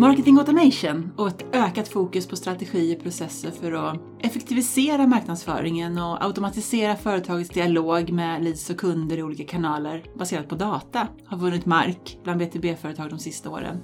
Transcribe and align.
Marketing 0.00 0.38
automation 0.38 1.12
och 1.16 1.28
ett 1.28 1.44
ökat 1.52 1.88
fokus 1.88 2.26
på 2.26 2.36
strategier 2.36 2.96
och 2.96 3.02
processer 3.02 3.50
för 3.50 3.72
att 3.72 4.00
effektivisera 4.20 5.06
marknadsföringen 5.06 5.98
och 5.98 6.24
automatisera 6.24 6.96
företagets 6.96 7.50
dialog 7.50 8.10
med 8.10 8.44
leads 8.44 8.70
och 8.70 8.76
kunder 8.76 9.18
i 9.18 9.22
olika 9.22 9.44
kanaler 9.44 10.04
baserat 10.18 10.48
på 10.48 10.54
data 10.54 11.08
har 11.26 11.38
vunnit 11.38 11.66
mark 11.66 12.18
bland 12.24 12.42
B2B-företag 12.42 13.10
de 13.10 13.18
sista 13.18 13.50
åren. 13.50 13.76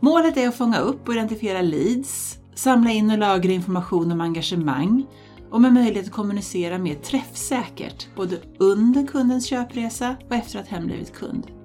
Målet 0.00 0.36
är 0.36 0.48
att 0.48 0.56
fånga 0.56 0.78
upp 0.78 1.08
och 1.08 1.14
identifiera 1.14 1.62
leads, 1.62 2.38
samla 2.54 2.90
in 2.90 3.10
och 3.10 3.18
lagra 3.18 3.52
information 3.52 4.12
om 4.12 4.20
engagemang 4.20 5.06
och 5.50 5.60
med 5.60 5.72
möjlighet 5.72 6.06
att 6.06 6.12
kommunicera 6.12 6.78
mer 6.78 6.94
träffsäkert 6.94 8.08
både 8.16 8.36
under 8.58 9.06
kundens 9.06 9.46
köpresa 9.46 10.16
och 10.28 10.34
efter 10.34 10.58
att 10.58 10.68
hen 10.68 10.86
blivit 10.86 11.14
kund. 11.14 11.55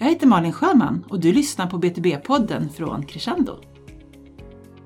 Jag 0.00 0.08
heter 0.08 0.26
Malin 0.26 0.52
Sjöman 0.52 1.04
och 1.08 1.20
du 1.20 1.32
lyssnar 1.32 1.66
på 1.66 1.78
B2B-podden 1.78 2.68
från 2.68 3.06
Crescendo. 3.06 3.60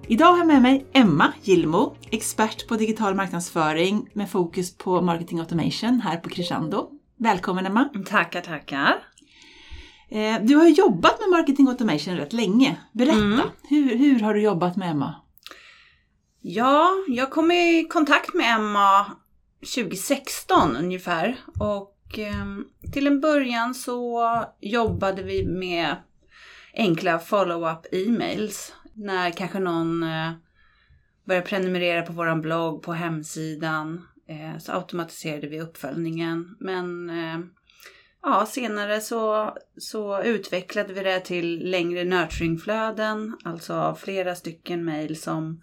Idag 0.09 0.27
har 0.27 0.39
jag 0.39 0.47
med 0.47 0.63
mig 0.63 0.87
Emma 0.93 1.33
Gillmo, 1.43 1.97
expert 2.11 2.69
på 2.69 2.77
digital 2.77 3.15
marknadsföring 3.15 4.09
med 4.13 4.31
fokus 4.31 4.77
på 4.77 5.01
marketing 5.01 5.41
automation 5.41 6.01
här 6.01 6.17
på 6.17 6.29
Crescendo. 6.29 6.91
Välkommen 7.17 7.67
Emma! 7.67 7.89
Tackar, 8.07 8.41
tackar! 8.41 9.05
Eh, 10.11 10.37
du 10.43 10.57
har 10.57 10.69
jobbat 10.69 11.21
med 11.21 11.31
marketing 11.31 11.69
automation 11.69 12.17
rätt 12.17 12.33
länge. 12.33 12.77
Berätta, 12.93 13.19
mm. 13.19 13.41
hur, 13.69 13.97
hur 13.97 14.21
har 14.21 14.35
du 14.35 14.43
jobbat 14.43 14.77
med 14.77 14.91
Emma? 14.91 15.15
Ja, 16.41 16.91
jag 17.09 17.31
kom 17.31 17.51
i 17.51 17.87
kontakt 17.91 18.35
med 18.35 18.55
Emma 18.55 19.07
2016 19.75 20.77
ungefär 20.77 21.37
och 21.61 21.93
Ehm, 22.19 22.65
till 22.93 23.07
en 23.07 23.21
början 23.21 23.75
så 23.75 24.45
jobbade 24.61 25.23
vi 25.23 25.47
med 25.47 25.97
enkla 26.75 27.19
follow-up 27.19 27.87
e-mails. 27.93 28.75
När 28.95 29.31
kanske 29.31 29.59
någon 29.59 30.03
eh, 30.03 30.33
började 31.25 31.47
prenumerera 31.47 32.03
på 32.03 32.13
våran 32.13 32.41
blogg 32.41 32.83
på 32.83 32.93
hemsidan 32.93 34.07
eh, 34.29 34.59
så 34.59 34.73
automatiserade 34.73 35.47
vi 35.47 35.61
uppföljningen. 35.61 36.57
Men 36.61 37.11
eh, 37.11 37.41
ja, 38.23 38.47
senare 38.47 39.01
så, 39.01 39.53
så 39.77 40.23
utvecklade 40.23 40.93
vi 40.93 41.03
det 41.03 41.21
till 41.21 41.71
längre 41.71 42.05
nurturingflöden, 42.05 43.37
alltså 43.45 43.97
flera 44.01 44.35
stycken 44.35 44.85
mail 44.85 45.21
som, 45.21 45.61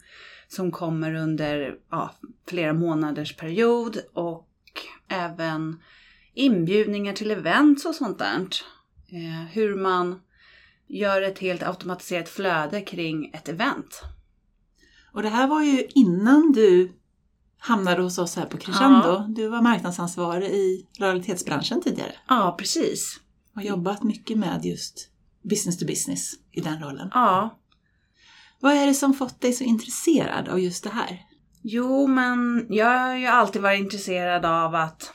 som 0.48 0.72
kommer 0.72 1.14
under 1.14 1.76
ja, 1.92 2.12
flera 2.48 2.74
månaders 2.74 3.36
period 3.36 3.98
och 4.14 4.48
även 5.08 5.80
inbjudningar 6.34 7.14
till 7.14 7.32
events 7.32 7.86
och 7.86 7.96
sånt 7.96 8.20
där. 8.20 8.48
Eh, 9.12 9.46
hur 9.52 9.76
man 9.76 10.22
gör 10.88 11.22
ett 11.22 11.40
helt 11.40 11.64
automatiserat 11.64 12.30
flöde 12.30 12.82
kring 12.82 13.32
ett 13.34 13.50
event. 13.50 14.02
Och 15.14 15.24
det 15.24 15.30
här 15.30 15.48
var 15.48 15.64
ju 15.64 15.88
innan 15.96 16.52
du 16.52 16.92
hamnade 17.58 18.02
hos 18.02 18.18
oss 18.18 18.36
här 18.36 18.46
på 18.46 18.58
Crescendo. 18.58 19.10
Ja. 19.10 19.26
Du 19.30 19.48
var 19.48 19.62
marknadsansvarig 19.62 20.50
i 20.50 20.88
lojalitetsbranschen 21.00 21.82
tidigare. 21.82 22.12
Ja, 22.28 22.56
precis. 22.60 23.20
Och 23.56 23.64
jobbat 23.64 24.04
mycket 24.04 24.38
med 24.38 24.66
just 24.66 25.10
business 25.42 25.78
to 25.78 25.86
business 25.86 26.34
i 26.52 26.62
den 26.62 26.80
rollen. 26.80 27.10
Ja. 27.14 27.60
Vad 28.60 28.74
är 28.74 28.88
det 28.88 28.94
som 28.94 29.14
fått 29.14 29.42
dig 29.42 29.54
så 29.54 29.64
intresserad 29.64 30.50
av 30.50 30.60
just 30.60 30.84
det 30.84 30.90
här? 30.90 31.26
Jo, 31.62 32.08
men 32.08 32.68
jag 32.70 33.00
har 33.00 33.16
ju 33.16 33.26
alltid 33.26 33.62
varit 33.62 33.80
intresserad 33.80 34.46
av 34.46 34.76
att 34.76 35.14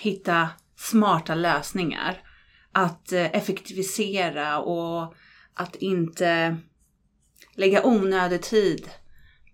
hitta 0.00 0.48
smarta 0.76 1.34
lösningar. 1.34 2.22
Att 2.72 3.12
eh, 3.12 3.36
effektivisera 3.36 4.58
och 4.58 5.14
att 5.54 5.76
inte 5.76 6.56
lägga 7.54 7.86
onödig 7.86 8.42
tid 8.42 8.90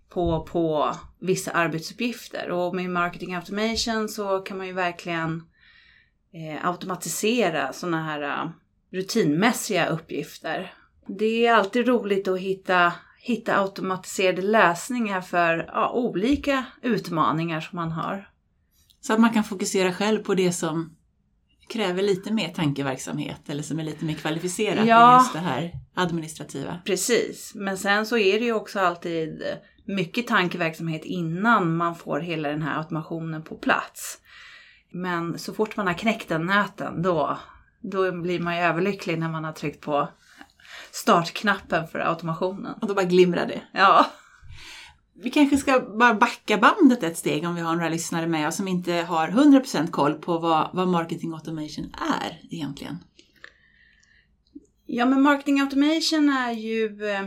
på, 0.09 0.47
på 0.51 0.95
vissa 1.19 1.51
arbetsuppgifter. 1.51 2.49
Och 2.51 2.75
med 2.75 2.89
marketing 2.89 3.35
automation 3.35 4.09
så 4.09 4.39
kan 4.39 4.57
man 4.57 4.67
ju 4.67 4.73
verkligen 4.73 5.43
eh, 6.33 6.67
automatisera 6.67 7.73
sådana 7.73 8.03
här 8.03 8.21
uh, 8.21 8.51
rutinmässiga 8.91 9.87
uppgifter. 9.87 10.73
Det 11.07 11.45
är 11.45 11.53
alltid 11.53 11.87
roligt 11.87 12.27
att 12.27 12.39
hitta, 12.39 12.93
hitta 13.19 13.61
automatiserade 13.61 14.41
lösningar 14.41 15.21
för 15.21 15.69
ja, 15.73 15.91
olika 15.91 16.65
utmaningar 16.81 17.61
som 17.61 17.75
man 17.75 17.91
har. 17.91 18.30
Så 19.01 19.13
att 19.13 19.19
man 19.19 19.33
kan 19.33 19.43
fokusera 19.43 19.93
själv 19.93 20.23
på 20.23 20.33
det 20.33 20.51
som 20.51 20.95
kräver 21.69 22.03
lite 22.03 22.33
mer 22.33 22.49
tankeverksamhet 22.49 23.49
eller 23.49 23.63
som 23.63 23.79
är 23.79 23.83
lite 23.83 24.05
mer 24.05 24.13
kvalificerat 24.13 24.87
ja, 24.87 25.13
än 25.13 25.19
just 25.19 25.33
det 25.33 25.39
här 25.39 25.71
administrativa. 25.93 26.79
Precis, 26.85 27.51
men 27.55 27.77
sen 27.77 28.05
så 28.05 28.17
är 28.17 28.39
det 28.39 28.45
ju 28.45 28.53
också 28.53 28.79
alltid 28.79 29.43
mycket 29.85 30.27
tankeverksamhet 30.27 31.05
innan 31.05 31.75
man 31.75 31.95
får 31.95 32.19
hela 32.19 32.49
den 32.49 32.61
här 32.61 32.77
automationen 32.77 33.43
på 33.43 33.55
plats. 33.55 34.17
Men 34.91 35.39
så 35.39 35.53
fort 35.53 35.77
man 35.77 35.87
har 35.87 35.93
knäckt 35.93 36.29
den 36.29 36.45
nöten 36.45 37.01
då, 37.01 37.37
då 37.81 38.11
blir 38.11 38.39
man 38.39 38.55
ju 38.55 38.61
överlycklig 38.61 39.19
när 39.19 39.29
man 39.29 39.43
har 39.43 39.51
tryckt 39.51 39.81
på 39.81 40.09
startknappen 40.91 41.87
för 41.87 41.99
automationen. 41.99 42.73
Och 42.81 42.87
då 42.87 42.93
bara 42.93 43.05
glimrar 43.05 43.45
det. 43.45 43.61
Ja. 43.73 44.05
Vi 45.23 45.29
kanske 45.29 45.57
ska 45.57 45.79
bara 45.79 46.13
backa 46.13 46.57
bandet 46.57 47.03
ett 47.03 47.17
steg 47.17 47.47
om 47.47 47.55
vi 47.55 47.61
har 47.61 47.75
några 47.75 47.89
lyssnare 47.89 48.27
med 48.27 48.47
oss 48.47 48.55
som 48.55 48.67
inte 48.67 48.93
har 48.93 49.27
100% 49.27 49.91
koll 49.91 50.13
på 50.13 50.37
vad, 50.37 50.69
vad 50.73 50.87
marketing 50.87 51.33
automation 51.33 51.93
är 52.19 52.41
egentligen. 52.51 52.97
Ja, 54.85 55.05
men 55.05 55.21
marketing 55.21 55.61
automation 55.61 56.29
är 56.29 56.51
ju 56.51 57.09
eh, 57.09 57.25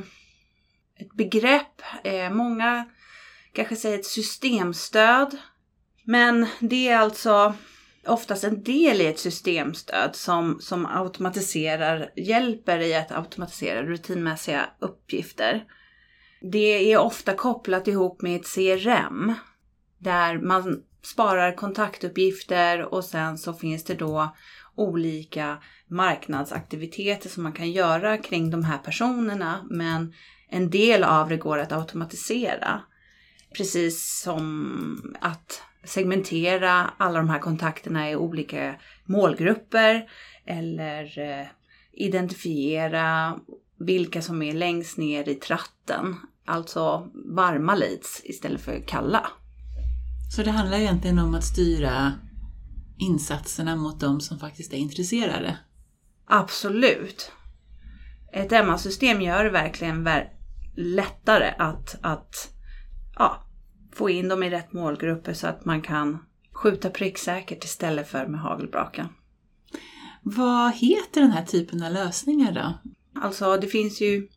ett 0.96 1.12
begrepp. 1.14 1.82
Eh, 2.04 2.30
många 2.30 2.84
kanske 3.52 3.76
säger 3.76 3.98
ett 3.98 4.06
systemstöd. 4.06 5.38
Men 6.04 6.46
det 6.60 6.88
är 6.88 6.98
alltså 6.98 7.54
oftast 8.06 8.44
en 8.44 8.62
del 8.62 9.00
i 9.00 9.06
ett 9.06 9.18
systemstöd 9.18 10.16
som, 10.16 10.60
som 10.60 10.86
automatiserar, 10.86 12.10
hjälper 12.16 12.78
i 12.78 12.94
att 12.94 13.12
automatisera 13.12 13.82
rutinmässiga 13.82 14.66
uppgifter. 14.80 15.64
Det 16.52 16.92
är 16.92 16.98
ofta 16.98 17.34
kopplat 17.34 17.88
ihop 17.88 18.22
med 18.22 18.40
ett 18.40 18.54
CRM 18.54 19.34
där 19.98 20.38
man 20.38 20.82
sparar 21.02 21.56
kontaktuppgifter 21.56 22.94
och 22.94 23.04
sen 23.04 23.38
så 23.38 23.52
finns 23.52 23.84
det 23.84 23.94
då 23.94 24.34
olika 24.74 25.58
marknadsaktiviteter 25.88 27.28
som 27.28 27.42
man 27.42 27.52
kan 27.52 27.70
göra 27.70 28.18
kring 28.18 28.50
de 28.50 28.64
här 28.64 28.78
personerna 28.78 29.66
men 29.70 30.14
en 30.48 30.70
del 30.70 31.04
av 31.04 31.28
det 31.28 31.36
går 31.36 31.58
att 31.58 31.72
automatisera. 31.72 32.80
Precis 33.56 34.20
som 34.22 35.16
att 35.20 35.62
segmentera 35.84 36.90
alla 36.96 37.18
de 37.18 37.28
här 37.28 37.38
kontakterna 37.38 38.10
i 38.10 38.16
olika 38.16 38.74
målgrupper 39.04 40.10
eller 40.46 41.18
eh, 41.18 41.46
identifiera 41.92 43.38
vilka 43.78 44.22
som 44.22 44.42
är 44.42 44.52
längst 44.52 44.98
ner 44.98 45.28
i 45.28 45.34
tratten 45.34 46.16
Alltså 46.46 47.10
varma 47.34 47.74
leads 47.74 48.20
istället 48.24 48.60
för 48.60 48.84
kalla. 48.86 49.26
Så 50.36 50.42
det 50.42 50.50
handlar 50.50 50.78
egentligen 50.78 51.18
om 51.18 51.34
att 51.34 51.44
styra 51.44 52.12
insatserna 52.98 53.76
mot 53.76 54.00
de 54.00 54.20
som 54.20 54.38
faktiskt 54.38 54.72
är 54.72 54.76
intresserade? 54.76 55.58
Absolut. 56.26 57.32
Ett 58.32 58.52
Emma-system 58.52 59.22
gör 59.22 59.44
det 59.44 59.50
verkligen 59.50 60.08
lättare 60.76 61.54
att, 61.58 61.96
att 62.00 62.52
ja, 63.14 63.44
få 63.92 64.10
in 64.10 64.28
dem 64.28 64.42
i 64.42 64.50
rätt 64.50 64.72
målgrupper 64.72 65.32
så 65.32 65.46
att 65.46 65.64
man 65.64 65.82
kan 65.82 66.18
skjuta 66.52 66.90
pricksäkert 66.90 67.64
istället 67.64 68.08
för 68.08 68.26
med 68.26 68.40
hagelbraken. 68.40 69.08
Vad 70.22 70.74
heter 70.74 71.20
den 71.20 71.30
här 71.30 71.44
typen 71.44 71.82
av 71.82 71.92
lösningar 71.92 72.52
då? 72.52 72.90
Alltså 73.20 73.56
det 73.56 73.66
finns 73.66 74.00
ju 74.00 74.28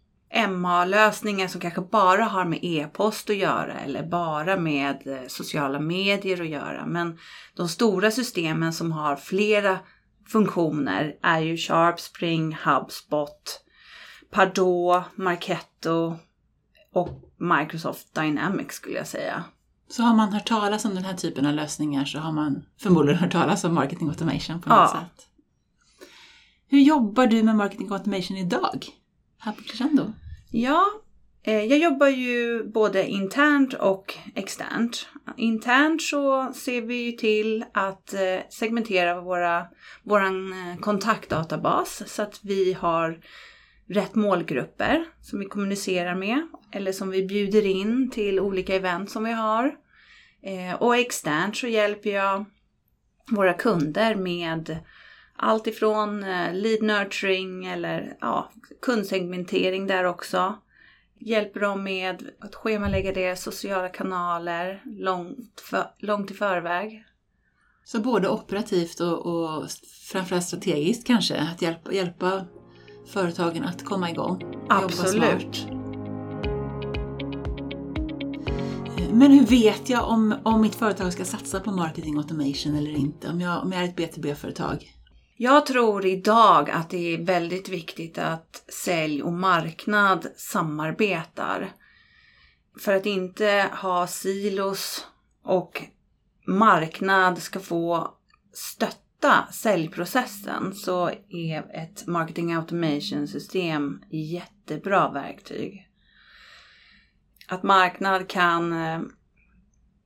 MA-lösningar 0.49 1.47
som 1.47 1.61
kanske 1.61 1.81
bara 1.81 2.23
har 2.23 2.45
med 2.45 2.59
e-post 2.61 3.29
att 3.29 3.35
göra 3.35 3.73
eller 3.73 4.03
bara 4.03 4.57
med 4.57 5.07
eh, 5.07 5.27
sociala 5.27 5.79
medier 5.79 6.41
att 6.41 6.49
göra. 6.49 6.85
Men 6.85 7.17
de 7.55 7.69
stora 7.69 8.11
systemen 8.11 8.73
som 8.73 8.91
har 8.91 9.15
flera 9.15 9.79
funktioner 10.27 11.15
är 11.21 11.39
ju 11.39 11.57
Sharp, 11.57 11.99
Spring, 11.99 12.57
HubSpot, 12.65 13.61
Pardot, 14.31 15.03
Marketo 15.15 16.15
och 16.93 17.09
Microsoft 17.37 18.15
Dynamics 18.15 18.75
skulle 18.75 18.97
jag 18.97 19.07
säga. 19.07 19.43
Så 19.89 20.03
har 20.03 20.15
man 20.15 20.33
hört 20.33 20.47
talas 20.47 20.85
om 20.85 20.95
den 20.95 21.03
här 21.03 21.13
typen 21.13 21.45
av 21.45 21.53
lösningar 21.53 22.05
så 22.05 22.19
har 22.19 22.31
man 22.31 22.65
förmodligen 22.79 23.19
hört 23.19 23.31
talas 23.31 23.63
om 23.63 23.73
marketing 23.73 24.09
automation 24.09 24.61
på 24.61 24.69
något 24.69 24.77
ja. 24.77 24.99
sätt. 25.01 25.27
Hur 26.69 26.79
jobbar 26.79 27.27
du 27.27 27.43
med 27.43 27.55
marketing 27.55 27.91
automation 27.91 28.37
idag? 28.37 28.85
Här 29.39 29.51
på 29.51 29.63
Crescendo? 29.63 30.13
Ja, 30.51 30.85
eh, 31.43 31.63
jag 31.63 31.79
jobbar 31.79 32.07
ju 32.07 32.63
både 32.63 33.07
internt 33.07 33.73
och 33.73 34.15
externt. 34.35 35.09
Internt 35.37 36.01
så 36.01 36.53
ser 36.53 36.81
vi 36.81 36.95
ju 36.95 37.11
till 37.11 37.65
att 37.73 38.13
eh, 38.13 38.39
segmentera 38.49 39.21
våra, 39.21 39.65
våran 40.03 40.51
eh, 40.51 40.77
kontaktdatabas 40.79 42.03
så 42.05 42.21
att 42.21 42.39
vi 42.43 42.73
har 42.73 43.19
rätt 43.89 44.15
målgrupper 44.15 45.05
som 45.21 45.39
vi 45.39 45.45
kommunicerar 45.45 46.15
med 46.15 46.47
eller 46.71 46.91
som 46.91 47.09
vi 47.09 47.25
bjuder 47.25 47.65
in 47.65 48.11
till 48.11 48.39
olika 48.39 48.75
event 48.75 49.11
som 49.11 49.23
vi 49.23 49.31
har. 49.31 49.75
Och 50.79 50.95
externt 50.95 51.57
så 51.57 51.67
hjälper 51.67 52.09
jag 52.09 52.45
våra 53.31 53.53
kunder 53.53 54.15
med 54.15 54.77
allt 55.37 55.67
ifrån 55.67 56.23
eh, 56.23 56.53
lead 56.53 56.81
nurturing 56.81 57.65
eller 57.65 58.17
ja, 58.21 58.51
kundsegmentering 58.81 59.87
där 59.87 60.03
också. 60.03 60.55
Hjälper 61.19 61.59
dem 61.59 61.83
med 61.83 62.29
att 62.39 62.55
schemalägga 62.55 63.13
deras 63.13 63.43
sociala 63.43 63.89
kanaler 63.89 64.81
långt, 64.85 65.61
för, 65.69 65.85
långt 65.99 66.31
i 66.31 66.33
förväg. 66.33 67.03
Så 67.83 67.99
både 67.99 68.29
operativt 68.29 68.99
och, 68.99 69.25
och 69.25 69.65
framförallt 70.11 70.45
strategiskt 70.45 71.07
kanske, 71.07 71.37
att 71.37 71.61
hjälpa, 71.61 71.93
hjälpa 71.93 72.45
företagen 73.07 73.63
att 73.63 73.85
komma 73.85 74.09
igång? 74.09 74.55
Absolut. 74.69 75.67
Men 79.11 79.31
hur 79.31 79.45
vet 79.45 79.89
jag 79.89 80.09
om, 80.09 80.35
om 80.43 80.61
mitt 80.61 80.75
företag 80.75 81.13
ska 81.13 81.25
satsa 81.25 81.59
på 81.59 81.71
marketing 81.71 82.17
automation 82.17 82.75
eller 82.75 82.91
inte? 82.91 83.29
Om 83.29 83.41
jag, 83.41 83.63
om 83.63 83.71
jag 83.71 83.83
är 83.83 83.87
ett 83.87 83.97
B2B-företag? 83.97 84.96
Jag 85.39 85.65
tror 85.65 86.05
idag 86.05 86.69
att 86.69 86.89
det 86.89 87.13
är 87.13 87.25
väldigt 87.25 87.69
viktigt 87.69 88.17
att 88.17 88.63
sälj 88.67 89.23
och 89.23 89.33
marknad 89.33 90.27
samarbetar. 90.37 91.71
För 92.79 92.93
att 92.93 93.05
inte 93.05 93.69
ha 93.81 94.07
silos 94.07 95.07
och 95.43 95.83
marknad 96.47 97.37
ska 97.37 97.59
få 97.59 98.13
stötta 98.53 99.47
säljprocessen 99.51 100.75
så 100.75 101.09
är 101.29 101.75
ett 101.75 102.07
marketing 102.07 102.53
automation 102.53 103.27
system 103.27 104.01
jättebra 104.09 105.11
verktyg. 105.11 105.89
Att 107.47 107.63
marknad 107.63 108.27
kan 108.27 108.73
eh, 108.73 108.99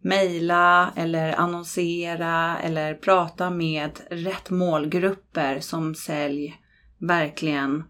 mejla 0.02 0.94
eller 0.96 1.40
annonsera 1.40 2.60
eller 2.60 2.94
prata 2.94 3.50
med 3.50 3.92
rätt 4.10 4.50
målgrupper 4.50 5.60
som 5.60 5.96
sälj 5.96 6.56
verkligen 6.98 7.84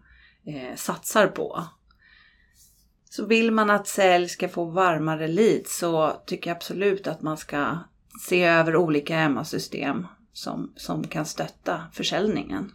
eh, 0.46 0.76
satsar 0.76 1.26
på. 1.26 1.64
Så 3.10 3.26
vill 3.26 3.50
man 3.50 3.70
att 3.70 3.86
sälj 3.86 4.28
ska 4.28 4.48
få 4.48 4.64
varmare 4.64 5.28
leads 5.28 5.78
så 5.78 6.22
tycker 6.26 6.50
jag 6.50 6.56
absolut 6.56 7.06
att 7.06 7.22
man 7.22 7.36
ska 7.36 7.78
se 8.20 8.44
över 8.44 8.76
olika 8.76 9.28
MA-system 9.28 10.06
som, 10.32 10.72
som 10.76 11.04
kan 11.04 11.26
stötta 11.26 11.82
försäljningen. 11.92 12.72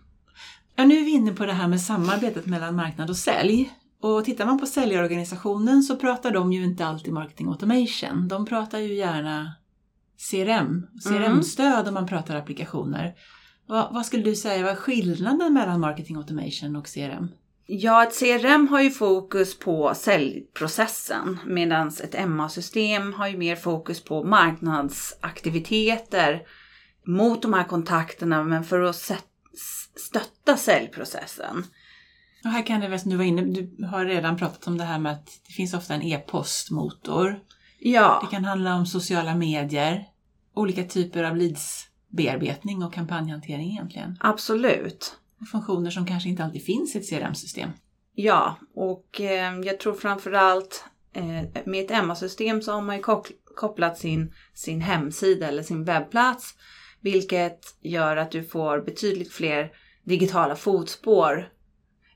Ja, 0.75 0.85
nu 0.85 0.99
är 0.99 1.05
vi 1.05 1.11
inne 1.11 1.33
på 1.33 1.45
det 1.45 1.53
här 1.53 1.67
med 1.67 1.81
samarbetet 1.81 2.45
mellan 2.45 2.75
marknad 2.75 3.09
och 3.09 3.17
sälj. 3.17 3.73
Och 4.01 4.25
tittar 4.25 4.45
man 4.45 4.59
på 4.59 4.65
säljarorganisationen 4.65 5.83
så 5.83 5.95
pratar 5.95 6.31
de 6.31 6.53
ju 6.53 6.63
inte 6.63 6.85
alltid 6.85 7.13
marketing 7.13 7.47
automation. 7.47 8.27
De 8.27 8.45
pratar 8.45 8.79
ju 8.79 8.93
gärna 8.93 9.55
CRM, 10.31 10.87
CRM-stöd 11.03 11.73
mm. 11.73 11.87
om 11.87 11.93
man 11.93 12.07
pratar 12.07 12.35
applikationer. 12.35 13.15
Vad, 13.67 13.93
vad, 13.93 14.05
skulle 14.05 14.23
du 14.23 14.35
säga 14.35 14.63
var 14.63 14.75
skillnaden 14.75 15.53
mellan 15.53 15.79
marketing 15.79 16.15
automation 16.15 16.75
och 16.75 16.87
CRM? 16.87 17.27
Ja, 17.65 18.03
ett 18.03 18.19
CRM 18.19 18.67
har 18.67 18.81
ju 18.81 18.91
fokus 18.91 19.59
på 19.59 19.93
säljprocessen 19.95 21.39
medan 21.45 21.87
ett 21.87 22.29
MA-system 22.29 23.13
har 23.13 23.27
ju 23.27 23.37
mer 23.37 23.55
fokus 23.55 24.03
på 24.03 24.23
marknadsaktiviteter 24.23 26.41
mot 27.05 27.41
de 27.41 27.53
här 27.53 27.63
kontakterna 27.63 28.43
men 28.43 28.63
för 28.63 28.81
att 28.81 29.11
stötta 29.95 30.57
säljprocessen. 30.57 31.63
Och 32.47 32.53
här 32.53 32.65
kan 32.65 32.79
det 32.79 32.87
väl, 32.87 32.99
du 33.05 33.15
var 33.15 33.23
inne, 33.23 33.41
du 33.41 33.85
har 33.85 34.05
redan 34.05 34.37
pratat 34.37 34.67
om 34.67 34.77
det 34.77 34.83
här 34.83 34.99
med 34.99 35.11
att 35.11 35.25
det 35.47 35.53
finns 35.53 35.73
ofta 35.73 35.93
en 35.93 36.01
e-postmotor. 36.01 37.39
Ja. 37.79 38.19
Det 38.23 38.35
kan 38.35 38.45
handla 38.45 38.75
om 38.75 38.85
sociala 38.85 39.35
medier, 39.35 40.05
olika 40.53 40.83
typer 40.83 41.23
av 41.23 41.37
leadsbearbetning 41.37 42.83
och 42.83 42.93
kampanjhantering 42.93 43.71
egentligen. 43.71 44.17
Absolut. 44.19 45.17
Och 45.41 45.47
funktioner 45.47 45.91
som 45.91 46.05
kanske 46.05 46.29
inte 46.29 46.43
alltid 46.43 46.63
finns 46.63 46.95
i 46.95 46.99
ett 46.99 47.09
CRM-system. 47.09 47.69
Ja, 48.13 48.55
och 48.75 49.21
eh, 49.21 49.59
jag 49.59 49.79
tror 49.79 49.93
framförallt 49.93 50.85
eh, 51.13 51.63
med 51.65 51.91
ett 51.91 52.05
MA-system 52.05 52.61
så 52.61 52.71
har 52.71 52.81
man 52.81 52.95
ju 52.95 53.03
kopplat 53.55 53.97
sin, 53.97 54.33
sin 54.53 54.81
hemsida 54.81 55.47
eller 55.47 55.63
sin 55.63 55.83
webbplats. 55.83 56.55
Vilket 57.01 57.59
gör 57.81 58.17
att 58.17 58.31
du 58.31 58.43
får 58.43 58.81
betydligt 58.81 59.33
fler 59.33 59.71
digitala 60.03 60.55
fotspår 60.55 61.56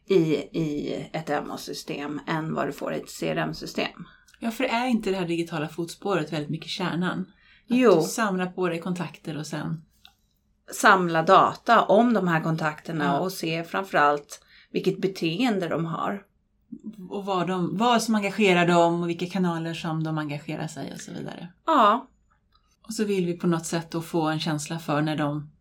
i, 0.05 0.35
i 0.59 0.93
ett 1.13 1.45
MA-system 1.47 2.19
än 2.27 2.53
vad 2.53 2.67
du 2.67 2.71
får 2.71 2.93
i 2.93 2.97
ett 2.97 3.19
CRM-system. 3.19 4.05
Ja, 4.39 4.51
för 4.51 4.63
är 4.63 4.87
inte 4.87 5.09
det 5.09 5.17
här 5.17 5.27
digitala 5.27 5.67
fotspåret 5.67 6.33
väldigt 6.33 6.49
mycket 6.49 6.69
kärnan? 6.69 7.19
Att 7.19 7.77
jo. 7.77 7.95
Du 7.95 8.01
samlar 8.01 8.45
på 8.45 8.67
dig 8.67 8.79
kontakter 8.79 9.37
och 9.37 9.47
sen... 9.47 9.81
Samla 10.73 11.23
data 11.23 11.81
om 11.81 12.13
de 12.13 12.27
här 12.27 12.41
kontakterna 12.41 13.05
ja. 13.05 13.19
och 13.19 13.31
se 13.31 13.63
framförallt 13.63 14.43
vilket 14.71 15.01
beteende 15.01 15.67
de 15.67 15.85
har. 15.85 16.23
Och 17.09 17.25
vad, 17.25 17.47
de, 17.47 17.77
vad 17.77 18.03
som 18.03 18.15
engagerar 18.15 18.67
dem 18.67 19.01
och 19.01 19.09
vilka 19.09 19.25
kanaler 19.25 19.73
som 19.73 20.03
de 20.03 20.17
engagerar 20.17 20.67
sig 20.67 20.93
och 20.93 20.99
så 20.99 21.11
vidare. 21.11 21.47
Ja. 21.65 22.07
Och 22.87 22.93
så 22.93 23.05
vill 23.05 23.25
vi 23.25 23.33
på 23.33 23.47
något 23.47 23.65
sätt 23.65 23.91
då 23.91 24.01
få 24.01 24.21
en 24.21 24.39
känsla 24.39 24.79
för 24.79 25.01
när 25.01 25.17
de 25.17 25.51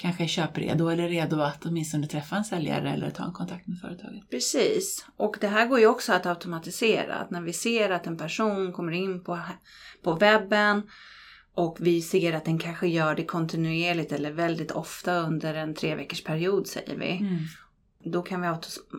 kanske 0.00 0.24
är 0.24 0.28
köpredo 0.28 0.88
eller 0.88 1.08
redo 1.08 1.40
att 1.40 1.66
åtminstone 1.66 2.06
träffa 2.06 2.36
en 2.36 2.44
säljare 2.44 2.90
eller 2.90 3.10
ta 3.10 3.24
en 3.24 3.32
kontakt 3.32 3.66
med 3.66 3.78
företaget. 3.78 4.30
Precis, 4.30 5.06
och 5.16 5.36
det 5.40 5.48
här 5.48 5.66
går 5.66 5.80
ju 5.80 5.86
också 5.86 6.12
att 6.12 6.26
automatisera. 6.26 7.14
Att 7.14 7.30
när 7.30 7.40
vi 7.40 7.52
ser 7.52 7.90
att 7.90 8.06
en 8.06 8.16
person 8.16 8.72
kommer 8.72 8.92
in 8.92 9.24
på, 9.24 9.38
på 10.02 10.12
webben 10.12 10.82
och 11.54 11.76
vi 11.80 12.02
ser 12.02 12.32
att 12.32 12.44
den 12.44 12.58
kanske 12.58 12.88
gör 12.88 13.14
det 13.14 13.24
kontinuerligt 13.24 14.12
eller 14.12 14.32
väldigt 14.32 14.70
ofta 14.70 15.16
under 15.16 15.54
en 15.54 15.74
tre 15.74 15.94
veckors 15.94 16.24
period 16.24 16.66
säger 16.66 16.96
vi. 16.96 17.10
Mm. 17.10 17.38
Då 18.04 18.22
kan 18.22 18.40
vi 18.40 18.48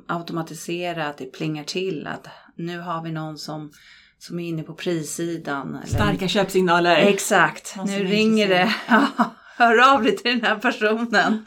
automatisera 0.07 1.07
att 1.07 1.18
det 1.18 1.25
plingar 1.25 1.63
till 1.63 2.07
att 2.07 2.27
nu 2.56 2.80
har 2.80 3.03
vi 3.03 3.12
någon 3.12 3.38
som 3.38 3.71
som 4.18 4.39
är 4.39 4.48
inne 4.48 4.63
på 4.63 4.74
prissidan. 4.74 5.77
Starka 5.86 6.27
köpsignaler. 6.27 6.95
Exakt, 6.95 7.75
nu 7.86 8.03
ringer 8.03 8.48
det. 8.48 8.75
hör 9.61 9.93
av 9.93 10.03
dig 10.03 10.17
till 10.17 10.31
den 10.31 10.45
här 10.45 10.55
personen. 10.55 11.45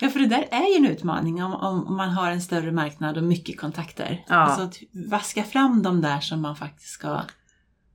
Ja, 0.00 0.10
för 0.10 0.20
det 0.20 0.26
där 0.26 0.48
är 0.50 0.70
ju 0.70 0.86
en 0.86 0.92
utmaning 0.92 1.44
om, 1.44 1.54
om 1.54 1.96
man 1.96 2.08
har 2.08 2.30
en 2.30 2.40
större 2.40 2.72
marknad 2.72 3.16
och 3.16 3.22
mycket 3.22 3.60
kontakter. 3.60 4.24
Ja. 4.28 4.34
Alltså 4.34 4.62
att 4.62 4.76
vaska 5.10 5.42
fram 5.42 5.82
de 5.82 6.00
där 6.00 6.20
som 6.20 6.40
man 6.40 6.56
faktiskt 6.56 6.90
ska 6.90 7.20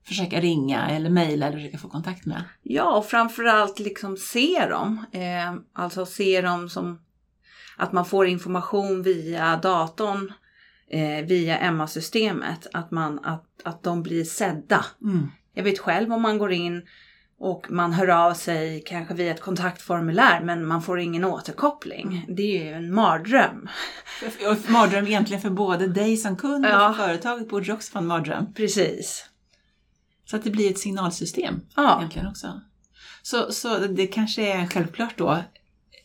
försöka 0.08 0.42
ringa 0.42 0.90
eller 0.90 1.10
mejla 1.10 1.48
eller 1.48 1.58
försöka 1.58 1.78
få 1.78 1.90
kontakt 1.90 2.26
med. 2.26 2.44
Ja, 2.64 2.98
och 2.98 3.06
framförallt 3.06 3.80
liksom 3.80 4.18
se 4.18 4.66
dem. 4.70 5.06
Eh, 5.12 5.56
alltså 5.74 6.06
se 6.06 6.42
dem 6.42 6.70
som 6.70 7.00
att 7.78 7.92
man 7.92 8.06
får 8.06 8.28
information 8.28 9.04
via 9.04 9.58
datorn, 9.58 10.34
eh, 10.92 11.26
via 11.26 11.72
MA-systemet. 11.72 12.68
Att, 12.74 12.94
att, 13.24 13.46
att 13.64 13.84
de 13.84 14.04
blir 14.04 14.24
sedda. 14.24 14.86
Mm. 15.02 15.28
Jag 15.54 15.64
vet 15.64 15.80
själv 15.80 16.14
om 16.14 16.22
man 16.22 16.38
går 16.38 16.52
in 16.52 16.82
och 17.40 17.72
man 17.72 17.94
hör 17.94 18.08
av 18.08 18.34
sig 18.34 18.84
kanske 18.86 19.14
via 19.14 19.32
ett 19.32 19.42
kontaktformulär 19.42 20.42
men 20.42 20.66
man 20.66 20.82
får 20.82 21.00
ingen 21.00 21.26
återkoppling. 21.26 22.26
Det 22.28 22.58
är 22.58 22.64
ju 22.64 22.74
en 22.74 22.94
mardröm. 22.94 23.70
Och 24.50 24.72
mardröm 24.72 25.08
egentligen 25.08 25.42
för 25.42 25.50
både 25.50 25.88
dig 25.88 26.18
som 26.18 26.36
kund 26.36 26.66
och 26.66 26.72
ja. 26.72 26.94
för 26.94 27.04
företaget 27.08 27.50
borde 27.50 27.74
också 27.74 27.94
vara 27.94 28.02
en 28.02 28.08
mardröm. 28.08 28.54
Precis. 28.54 29.26
Så 30.26 30.36
att 30.36 30.44
det 30.44 30.50
blir 30.50 30.70
ett 30.70 30.80
signalsystem 30.80 31.62
ja. 31.76 31.98
egentligen 31.98 32.28
också. 32.28 32.62
Så, 33.22 33.52
så 33.52 33.78
det 33.78 34.08
kanske 34.08 34.54
är 34.54 34.68
självklart 34.68 35.18
då. 35.18 35.44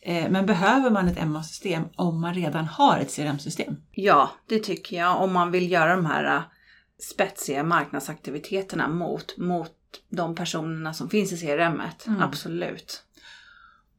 Eh, 0.01 0.29
men 0.29 0.45
behöver 0.45 0.89
man 0.89 1.07
ett 1.07 1.27
MA-system 1.27 1.83
om 1.95 2.21
man 2.21 2.33
redan 2.33 2.65
har 2.65 2.97
ett 2.99 3.15
CRM-system? 3.15 3.75
Ja, 3.91 4.31
det 4.47 4.59
tycker 4.59 4.97
jag. 4.97 5.21
Om 5.21 5.33
man 5.33 5.51
vill 5.51 5.71
göra 5.71 5.95
de 5.95 6.05
här 6.05 6.35
eh, 6.35 6.41
spetsiga 6.99 7.63
marknadsaktiviteterna 7.63 8.87
mot, 8.87 9.37
mot 9.37 9.71
de 10.09 10.35
personerna 10.35 10.93
som 10.93 11.09
finns 11.09 11.33
i 11.33 11.37
CRM. 11.37 11.81
Mm. 12.07 12.21
Absolut. 12.21 13.03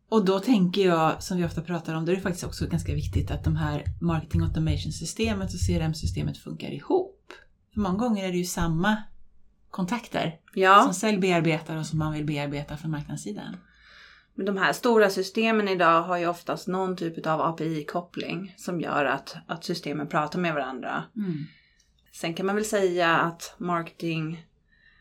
Och 0.09 0.25
då 0.25 0.41
tänker 0.41 0.87
jag, 0.87 1.23
som 1.23 1.38
vi 1.38 1.45
ofta 1.45 1.61
pratar 1.61 1.95
om, 1.95 2.05
då 2.05 2.12
är 2.12 2.17
det 2.17 2.23
faktiskt 2.23 2.45
också 2.45 2.67
ganska 2.67 2.95
viktigt 2.95 3.31
att 3.31 3.45
de 3.45 3.57
här 3.57 3.85
marketing 4.00 4.43
automation-systemet 4.43 5.55
och 5.55 5.61
CRM-systemet 5.61 6.38
funkar 6.38 6.71
ihop. 6.71 7.33
För 7.75 7.81
många 7.81 7.99
gånger 7.99 8.25
är 8.25 8.33
det 8.33 8.38
ju 8.38 8.45
samma 8.45 8.97
kontakter 9.71 10.41
ja. 10.55 10.83
som 10.85 10.95
sälj 10.95 11.19
bearbetar 11.19 11.76
och 11.76 11.87
som 11.87 11.99
man 11.99 12.12
vill 12.12 12.25
bearbeta 12.25 12.76
från 12.76 12.91
marknadssidan. 12.91 13.57
Men 14.35 14.47
de 14.47 14.57
här 14.57 14.73
stora 14.73 15.11
systemen 15.11 15.69
idag 15.69 16.03
har 16.03 16.19
ju 16.19 16.26
oftast 16.26 16.69
någon 16.69 16.97
typ 16.97 17.26
av 17.26 17.41
API-koppling 17.41 18.55
som 18.57 18.81
gör 18.81 19.05
att, 19.05 19.37
att 19.47 19.65
systemen 19.65 20.09
pratar 20.09 20.38
med 20.38 20.55
varandra. 20.55 21.05
Mm. 21.17 21.45
Sen 22.12 22.35
kan 22.35 22.47
man 22.47 22.55
väl 22.55 22.65
säga 22.65 23.17
att 23.17 23.55
marketing 23.59 24.47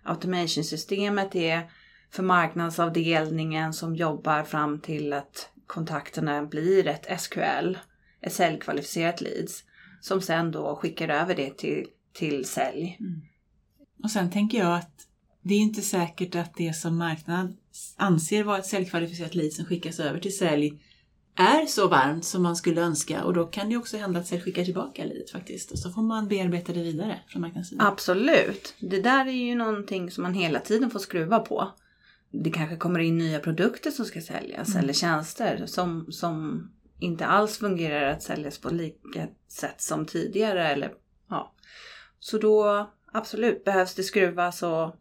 automation-systemet 0.06 1.36
är 1.36 1.70
för 2.12 2.24
marknadsavdelningen 2.24 3.74
som 3.74 3.96
jobbar 3.96 4.44
fram 4.44 4.80
till 4.80 5.14
att 5.14 5.50
kontakterna 5.68 6.46
blir 6.46 6.88
ett 6.88 7.22
SQL, 7.22 7.78
ett 8.22 8.34
säljkvalificerat 8.34 9.22
leads. 9.22 9.64
som 10.02 10.22
sen 10.22 10.52
då 10.52 10.76
skickar 10.76 11.10
över 11.10 11.36
det 11.36 11.58
till, 11.58 11.88
till 12.14 12.46
sälj. 12.46 12.98
Mm. 13.00 13.22
Och 14.04 14.12
sen 14.12 14.32
tänker 14.32 14.58
jag 14.58 14.76
att 14.76 15.08
det 15.42 15.54
är 15.54 15.60
inte 15.60 15.82
säkert 15.82 16.36
att 16.36 16.56
det 16.56 16.74
som 16.74 16.98
marknad 16.98 17.58
anser 17.98 18.44
vara 18.44 18.58
ett 18.58 18.66
säljkvalificerat 18.66 19.36
lead 19.36 19.54
som 19.54 19.66
skickas 19.66 20.00
över 20.00 20.20
till 20.20 20.38
sälj 20.38 20.82
är 21.36 21.66
så 21.66 21.88
varmt 21.88 22.26
som 22.26 22.44
man 22.44 22.56
skulle 22.56 22.82
önska 22.82 23.24
och 23.24 23.34
då 23.34 23.46
kan 23.46 23.70
det 23.70 23.78
också 23.78 23.98
hända 23.98 24.20
att 24.20 24.28
sälj 24.28 24.42
skickar 24.42 24.64
tillbaka 24.66 25.04
leadet 25.06 25.30
faktiskt 25.32 25.72
och 25.72 25.80
så 25.80 25.92
får 25.92 26.02
man 26.02 26.28
bearbeta 26.28 26.74
det 26.74 26.84
vidare 26.84 27.20
från 27.28 27.42
marknadssidan. 27.42 27.88
Absolut. 27.88 28.76
Det 28.80 29.02
där 29.02 29.26
är 29.26 29.32
ju 29.32 29.56
någonting 29.56 30.12
som 30.12 30.22
man 30.22 30.34
hela 30.34 30.60
tiden 30.60 30.90
får 30.90 31.00
skruva 31.00 31.40
på. 31.40 31.72
Det 32.32 32.52
kanske 32.52 32.78
kommer 32.78 33.00
in 33.00 33.18
nya 33.18 33.40
produkter 33.40 33.92
som 33.92 34.06
ska 34.06 34.22
säljas 34.22 34.70
Mm. 34.70 34.84
eller 34.84 34.94
tjänster 34.94 35.64
som, 35.66 36.12
som 36.12 36.68
inte 37.00 37.26
alls 37.26 37.58
fungerar 37.58 38.12
att 38.12 38.24
säljas 38.24 38.58
på 38.58 38.70
lika 38.70 39.28
sätt 39.48 39.82
som 39.82 40.06
tidigare. 40.06 40.68
Eller, 40.68 40.94
ja. 41.30 41.54
Så 42.20 42.38
då 42.38 42.90
absolut 43.14 43.64
behövs 43.64 43.96
det 43.96 44.04
skruvas 44.04 44.64
och 44.64 44.96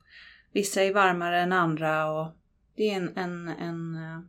vissa 0.52 0.82
är 0.82 0.94
varmare 0.94 1.40
än 1.40 1.52
andra 1.52 2.10
och 2.12 2.32
det 2.76 2.90
är 2.90 2.96
en, 2.96 3.16
en, 3.16 3.48
en 3.48 3.94
eh, 3.94 4.20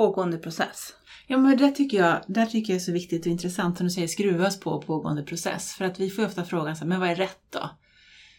pågående 0.00 0.38
process. 0.38 0.92
Ja 1.26 1.38
men 1.38 1.56
det 1.56 1.70
tycker 1.70 1.98
jag, 1.98 2.20
där 2.26 2.46
tycker 2.46 2.72
jag 2.72 2.76
är 2.76 2.84
så 2.84 2.92
viktigt 2.92 3.26
och 3.26 3.32
intressant 3.32 3.76
som 3.76 3.86
du 3.86 3.90
säger 3.90 4.08
skruvas 4.08 4.60
på 4.60 4.82
pågående 4.82 5.22
process. 5.22 5.72
För 5.72 5.84
att 5.84 6.00
vi 6.00 6.10
får 6.10 6.22
ju 6.22 6.28
ofta 6.28 6.44
frågan 6.44 6.76
så 6.76 6.80
här, 6.80 6.88
men 6.88 7.00
vad 7.00 7.08
är 7.08 7.14
rätt 7.14 7.42
då? 7.50 7.70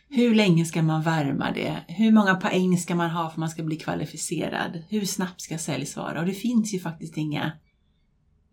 Hur 0.10 0.36
länge 0.36 0.66
ska 0.66 0.82
man 0.82 1.02
värma 1.02 1.52
det? 1.52 1.78
Hur 1.88 2.12
många 2.12 2.36
poäng 2.36 2.78
ska 2.78 2.96
man 2.96 3.10
ha 3.10 3.24
för 3.24 3.32
att 3.32 3.38
man 3.38 3.50
ska 3.50 3.64
bli 3.64 3.76
kvalificerad? 3.76 4.84
Hur 4.90 5.06
snabbt 5.06 5.42
ska 5.42 5.58
säljs 5.58 5.98
vara? 5.98 6.20
Och 6.20 6.26
det 6.26 6.34
finns 6.34 6.74
ju 6.74 6.80
faktiskt 6.80 7.18
inga, 7.18 7.52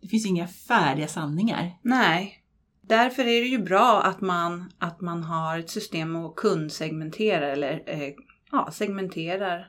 det 0.01 0.07
finns 0.07 0.25
inga 0.25 0.47
färdiga 0.47 1.07
sanningar. 1.07 1.77
Nej. 1.81 2.43
Därför 2.81 3.21
är 3.21 3.41
det 3.41 3.47
ju 3.47 3.63
bra 3.63 4.01
att 4.01 4.21
man, 4.21 4.71
att 4.79 5.01
man 5.01 5.23
har 5.23 5.59
ett 5.59 5.69
system 5.69 6.15
och 6.15 6.35
kundsegmenterar 6.35 7.49
eller 7.49 7.83
eh, 7.85 8.13
ja, 8.51 8.69
segmenterar 8.71 9.67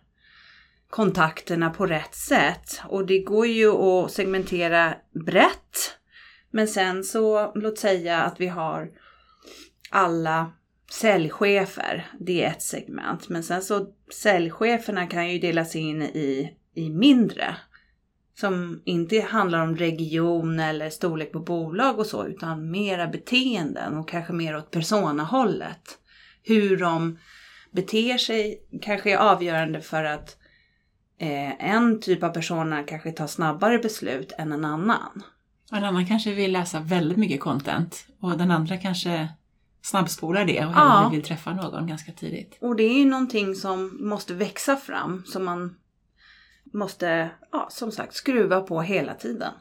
kontakterna 0.90 1.70
på 1.70 1.86
rätt 1.86 2.14
sätt. 2.14 2.80
Och 2.88 3.06
det 3.06 3.18
går 3.18 3.46
ju 3.46 3.70
att 3.72 4.12
segmentera 4.12 4.94
brett. 5.24 5.96
Men 6.50 6.68
sen 6.68 7.04
så, 7.04 7.52
låt 7.54 7.78
säga 7.78 8.22
att 8.22 8.40
vi 8.40 8.46
har 8.46 8.90
alla 9.90 10.52
säljchefer. 10.90 12.06
Det 12.20 12.44
är 12.44 12.50
ett 12.50 12.62
segment. 12.62 13.28
Men 13.28 13.42
sen 13.42 13.62
så 13.62 13.86
säljcheferna 14.14 15.06
kan 15.06 15.30
ju 15.30 15.38
delas 15.38 15.76
in 15.76 16.02
i, 16.02 16.56
i 16.74 16.90
mindre 16.90 17.56
som 18.40 18.82
inte 18.84 19.20
handlar 19.20 19.62
om 19.62 19.76
region 19.76 20.60
eller 20.60 20.90
storlek 20.90 21.32
på 21.32 21.40
bolag 21.40 21.98
och 21.98 22.06
så, 22.06 22.26
utan 22.26 22.70
mera 22.70 23.06
beteenden 23.06 23.96
och 23.96 24.08
kanske 24.08 24.32
mer 24.32 24.56
åt 24.56 24.70
personahållet. 24.70 25.98
Hur 26.42 26.76
de 26.76 27.18
beter 27.70 28.18
sig 28.18 28.62
kanske 28.82 29.12
är 29.12 29.16
avgörande 29.16 29.80
för 29.80 30.04
att 30.04 30.36
eh, 31.20 31.70
en 31.70 32.00
typ 32.00 32.22
av 32.22 32.28
persona 32.28 32.82
kanske 32.82 33.12
tar 33.12 33.26
snabbare 33.26 33.78
beslut 33.78 34.32
än 34.38 34.52
en 34.52 34.64
annan. 34.64 35.22
Och 35.70 35.76
en 35.76 35.84
annan 35.84 36.06
kanske 36.06 36.32
vill 36.34 36.52
läsa 36.52 36.80
väldigt 36.80 37.18
mycket 37.18 37.40
content 37.40 38.06
och 38.20 38.38
den 38.38 38.50
andra 38.50 38.76
kanske 38.76 39.28
snabbspolar 39.82 40.44
det 40.44 40.58
och 40.66 40.72
hellre 40.72 41.02
Ja. 41.02 41.08
vill 41.12 41.22
träffa 41.22 41.52
någon 41.54 41.86
ganska 41.86 42.12
tidigt. 42.12 42.58
Och 42.60 42.76
det 42.76 42.82
är 42.82 42.98
ju 42.98 43.04
någonting 43.04 43.54
som 43.54 43.98
måste 44.08 44.34
växa 44.34 44.76
fram, 44.76 45.22
som 45.26 45.44
man 45.44 45.76
måste, 46.72 47.30
ja, 47.52 47.68
som 47.70 47.92
sagt, 47.92 48.14
skruva 48.14 48.60
på 48.60 48.82
hela 48.82 49.14
tiden. 49.14 49.52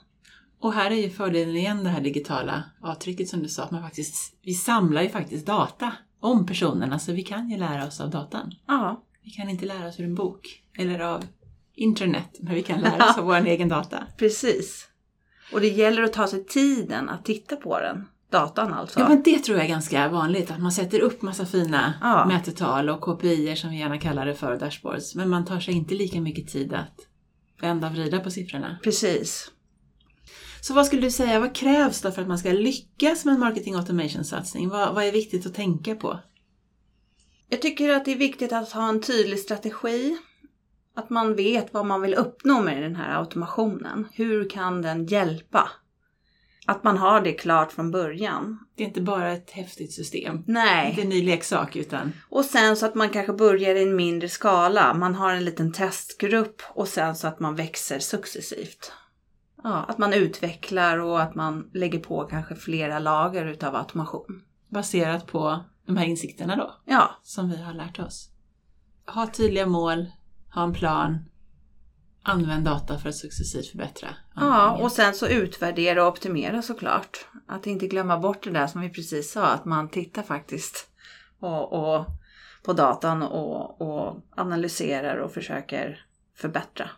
Och 0.62 0.74
här 0.74 0.92
är 0.92 0.96
ju 0.96 1.10
fördelen 1.10 1.56
igen 1.56 1.84
det 1.84 1.90
här 1.90 2.02
digitala 2.02 2.64
avtrycket 2.82 3.28
som 3.30 3.40
du 3.44 3.50
sa, 3.50 3.64
att 3.64 3.72
man 3.72 3.82
faktiskt, 3.82 4.34
vi 4.44 4.54
samlar 4.54 5.02
ju 5.02 5.10
faktiskt 5.10 5.46
data 5.46 5.92
om 6.20 6.46
personerna 6.46 7.00
så 7.00 7.12
vi 7.12 7.24
kan 7.24 7.50
ju 7.50 7.58
lära 7.58 7.88
oss 7.88 8.02
av 8.02 8.10
datan. 8.10 8.54
Ja, 8.68 9.04
Vi 9.24 9.32
kan 9.32 9.50
inte 9.50 9.66
lära 9.66 9.88
oss 9.88 10.00
ur 10.00 10.04
en 10.04 10.16
bok 10.16 10.64
eller 10.78 11.00
av 11.00 11.24
internet, 11.80 12.38
men 12.40 12.56
vi 12.56 12.64
kan 12.64 12.82
lära 12.82 13.06
oss 13.10 13.18
av 13.18 13.26
vår 13.26 13.46
egen 13.48 13.70
data. 13.70 14.04
precis. 14.18 14.86
Och 15.54 15.62
det 15.62 15.68
gäller 15.68 16.04
att 16.04 16.14
ta 16.14 16.28
sig 16.28 16.46
tiden 16.46 17.10
att 17.10 17.26
titta 17.26 17.56
på 17.56 17.80
den, 17.80 18.08
datan 18.32 18.74
alltså. 18.74 19.00
Ja, 19.00 19.10
men 19.10 19.24
det 19.24 19.40
tror 19.40 19.58
jag 19.58 19.66
är 19.66 19.70
ganska 19.70 20.10
vanligt, 20.10 20.52
att 20.52 20.60
man 20.60 20.72
sätter 20.72 21.00
upp 21.00 21.22
massa 21.22 21.46
fina 21.46 21.94
Ja. 22.02 22.26
mätetal 22.26 22.90
och 22.90 23.02
KPI 23.02 23.56
som 23.56 23.70
vi 23.70 23.78
gärna 23.80 23.98
kallar 23.98 24.26
det 24.26 24.36
för, 24.36 24.58
dashboards, 24.60 25.16
men 25.16 25.30
man 25.30 25.46
tar 25.46 25.60
sig 25.60 25.74
inte 25.74 25.96
lika 25.96 26.22
mycket 26.22 26.48
tid 26.48 26.74
att 26.74 26.96
vända 27.62 27.88
och 27.88 27.94
vrida 27.94 28.20
på 28.20 28.32
siffrorna. 28.32 28.78
Precis. 28.84 29.52
Så 30.62 30.74
vad 30.74 30.86
skulle 30.86 31.02
du 31.02 31.12
säga, 31.12 31.40
vad 31.40 31.56
krävs 31.56 32.02
då 32.02 32.12
för 32.12 32.22
att 32.22 32.28
man 32.28 32.40
ska 32.40 32.52
lyckas 32.52 33.26
med 33.26 33.34
en 33.34 33.40
marketing 33.40 33.76
automation-satsning? 33.76 34.70
Vad, 34.70 34.96
vad 34.96 35.04
är 35.04 35.12
viktigt 35.12 35.46
att 35.46 35.54
tänka 35.54 35.96
på? 35.96 36.20
Jag 37.50 37.62
tycker 37.62 37.90
att 37.90 38.06
det 38.06 38.12
är 38.12 38.16
viktigt 38.18 38.54
att 38.54 38.72
ha 38.72 38.90
en 38.90 39.02
tydlig 39.02 39.40
strategi. 39.40 40.18
Att 41.00 41.10
man 41.10 41.36
vet 41.36 41.74
vad 41.74 41.86
man 41.86 42.02
vill 42.02 42.14
uppnå 42.14 42.62
med 42.62 42.84
den 42.84 42.96
här 42.96 43.20
automationen. 43.20 44.08
Hur 44.12 44.50
kan 44.50 44.82
den 44.82 45.06
hjälpa? 45.06 45.70
Att 46.66 46.84
man 46.84 46.98
har 46.98 47.22
det 47.22 47.34
klart 47.34 47.72
från 47.72 47.92
början. 47.92 48.60
Det 48.76 48.84
är 48.84 48.88
inte 48.88 49.02
bara 49.02 49.32
ett 49.32 49.52
häftigt 49.52 49.94
system. 49.94 50.36
Inte 50.36 50.52
Nej. 50.52 51.00
en 51.02 51.10
ny 51.10 51.26
leksak 51.26 51.76
utan 51.76 52.12
Och 52.30 52.46
sen 52.46 52.76
så 52.78 52.86
att 52.86 52.96
man 52.96 53.10
kanske 53.10 53.34
börjar 53.34 53.76
i 53.76 53.84
en 53.84 53.96
mindre 53.96 54.30
skala. 54.30 54.94
Man 54.94 55.16
har 55.16 55.34
en 55.34 55.46
liten 55.46 55.74
testgrupp 55.74 56.62
och 56.70 56.88
sen 56.88 57.16
så 57.16 57.28
att 57.28 57.40
man 57.40 57.56
växer 57.56 58.00
successivt. 58.00 58.92
Ja, 59.64 59.86
att 59.88 59.98
man 59.98 60.14
utvecklar 60.14 60.98
och 60.98 61.22
att 61.22 61.36
man 61.36 61.70
lägger 61.74 62.00
på 62.00 62.24
kanske 62.24 62.56
flera 62.56 63.00
lager 63.00 63.46
utav 63.46 63.76
automation. 63.76 64.42
baserat 64.70 65.28
på 65.28 65.64
de 65.86 65.98
här 65.98 66.06
insikterna 66.06 66.56
då, 66.56 66.76
Ja, 66.86 67.20
som 67.24 67.50
vi 67.50 67.62
har 67.62 67.74
lärt 67.74 68.00
oss. 68.00 68.30
Ha 69.08 69.28
tydliga 69.28 69.66
mål, 69.66 70.06
ha 70.54 70.64
en 70.64 70.74
plan, 70.74 71.26
använd 72.24 72.66
data 72.66 73.00
för 73.00 73.10
att 73.10 73.16
successivt 73.16 73.68
förbättra. 73.68 74.10
Ja, 74.36 74.78
och 74.82 74.92
sen 74.92 75.14
så 75.14 75.28
utvärdera 75.28 76.04
och 76.04 76.10
optimera 76.10 76.62
såklart. 76.62 77.28
Att 77.48 77.68
inte 77.68 77.88
glömma 77.88 78.18
bort 78.18 78.44
det 78.44 78.52
där 78.52 78.68
som 78.68 78.82
vi 78.82 78.90
precis 78.90 79.32
sa, 79.32 79.46
att 79.46 79.66
man 79.66 79.90
tittar 79.90 80.24
faktiskt 80.24 80.88
och, 81.40 81.74
och 81.74 82.06
på 82.64 82.74
datan 82.74 83.24
och, 83.24 83.82
och 83.82 84.24
analyserar 84.36 85.18
och 85.18 85.34
försöker 85.34 86.06
förbättra. 86.36 86.90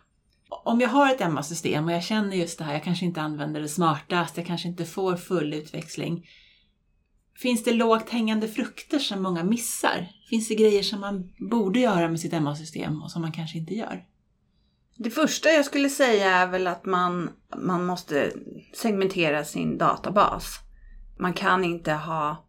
Om 0.48 0.80
jag 0.80 0.88
har 0.88 1.10
ett 1.10 1.20
Emma-system 1.20 1.84
och 1.84 1.92
jag 1.92 2.02
känner 2.02 2.36
just 2.36 2.58
det 2.58 2.64
här, 2.64 2.72
jag 2.72 2.84
kanske 2.84 3.04
inte 3.04 3.20
använder 3.20 3.60
det 3.60 3.68
smartast, 3.68 4.36
jag 4.36 4.46
kanske 4.46 4.68
inte 4.68 4.84
får 4.84 5.16
full 5.16 5.54
utväxling. 5.54 6.26
Finns 7.34 7.64
det 7.64 7.72
lågt 7.72 8.10
hängande 8.10 8.48
frukter 8.48 8.98
som 8.98 9.22
många 9.22 9.44
missar? 9.44 10.08
Finns 10.30 10.48
det 10.48 10.54
grejer 10.54 10.82
som 10.82 11.00
man 11.00 11.32
borde 11.50 11.80
göra 11.80 12.08
med 12.08 12.20
sitt 12.20 12.42
MA-system 12.42 13.02
och 13.02 13.10
som 13.10 13.22
man 13.22 13.32
kanske 13.32 13.58
inte 13.58 13.74
gör? 13.74 14.04
Det 14.96 15.10
första 15.10 15.48
jag 15.48 15.64
skulle 15.64 15.88
säga 15.88 16.30
är 16.30 16.46
väl 16.46 16.66
att 16.66 16.84
man, 16.84 17.30
man 17.56 17.84
måste 17.86 18.32
segmentera 18.74 19.44
sin 19.44 19.78
databas. 19.78 20.58
Man 21.18 21.32
kan 21.32 21.64
inte 21.64 21.92
ha 21.92 22.44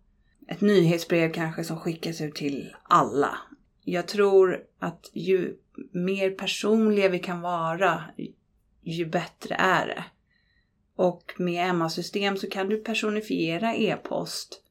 ett 0.48 0.62
nyhetsbrev 0.62 1.34
kanske 1.34 1.64
som 1.64 1.80
skickas 1.80 2.22
ut 2.22 2.36
till 2.36 2.76
alla. 2.84 3.38
Jag 3.84 4.08
tror 4.08 4.60
att 4.80 5.12
ju 5.14 5.56
mer 5.92 6.32
personliga 6.32 7.10
vi 7.10 7.20
kan 7.20 7.42
vara, 7.42 8.04
ju 8.82 9.06
bättre 9.06 9.56
är 9.56 9.88
det. 9.88 10.04
Och 10.96 11.34
med 11.38 11.76
MA-system 11.76 12.38
så 12.38 12.50
kan 12.50 12.70
du 12.70 12.78
personifiera 12.78 13.76
e-post 13.76 14.63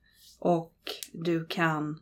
och 0.45 0.73
du 1.13 1.45
kan 1.45 1.99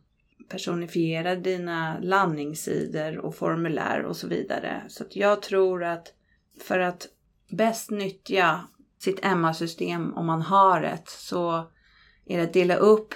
personifiera 0.49 1.35
dina 1.35 1.99
landningssidor 1.99 3.17
och 3.17 3.35
formulär 3.35 4.03
och 4.03 4.17
så 4.17 4.27
vidare. 4.27 4.83
Så 4.87 5.03
att 5.03 5.15
jag 5.15 5.41
tror 5.41 5.83
att 5.83 6.13
för 6.61 6.79
att 6.79 7.07
bäst 7.51 7.91
nyttja 7.91 8.61
sitt 8.99 9.23
MA-system 9.35 10.13
om 10.13 10.25
man 10.25 10.41
har 10.41 10.81
ett 10.81 11.09
så 11.09 11.71
är 12.25 12.37
det 12.37 12.43
att 12.43 12.53
dela 12.53 12.75
upp 12.75 13.13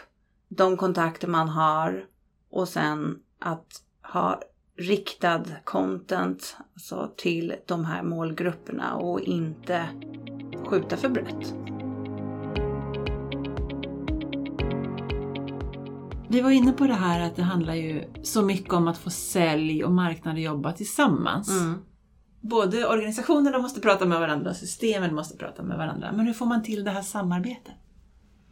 de 0.47 0.77
kontakter 0.77 1.27
man 1.27 1.49
har 1.49 2.05
och 2.49 2.67
sen 2.67 3.19
att 3.39 3.83
ha 4.13 4.41
riktad 4.77 5.43
content 5.63 6.57
alltså 6.73 7.11
till 7.17 7.55
de 7.65 7.85
här 7.85 8.03
målgrupperna 8.03 8.95
och 8.95 9.19
inte 9.19 9.85
skjuta 10.65 10.97
för 10.97 11.09
brett. 11.09 11.74
Vi 16.35 16.41
var 16.41 16.51
inne 16.51 16.71
på 16.71 16.87
det 16.87 16.93
här 16.93 17.19
att 17.19 17.35
det 17.35 17.43
handlar 17.43 17.73
ju 17.73 18.03
så 18.23 18.41
mycket 18.41 18.73
om 18.73 18.87
att 18.87 18.97
få 18.97 19.09
sälj 19.09 19.83
och 19.83 19.91
marknad 19.91 20.35
att 20.35 20.41
jobba 20.41 20.71
tillsammans. 20.71 21.49
Mm. 21.49 21.79
Både 22.41 22.87
organisationerna 22.87 23.57
måste 23.57 23.81
prata 23.81 24.05
med 24.05 24.19
varandra, 24.19 24.53
systemen 24.53 25.15
måste 25.15 25.37
prata 25.37 25.63
med 25.63 25.77
varandra. 25.77 26.11
Men 26.11 26.25
hur 26.25 26.33
får 26.33 26.45
man 26.45 26.63
till 26.63 26.83
det 26.83 26.91
här 26.91 27.01
samarbetet? 27.01 27.73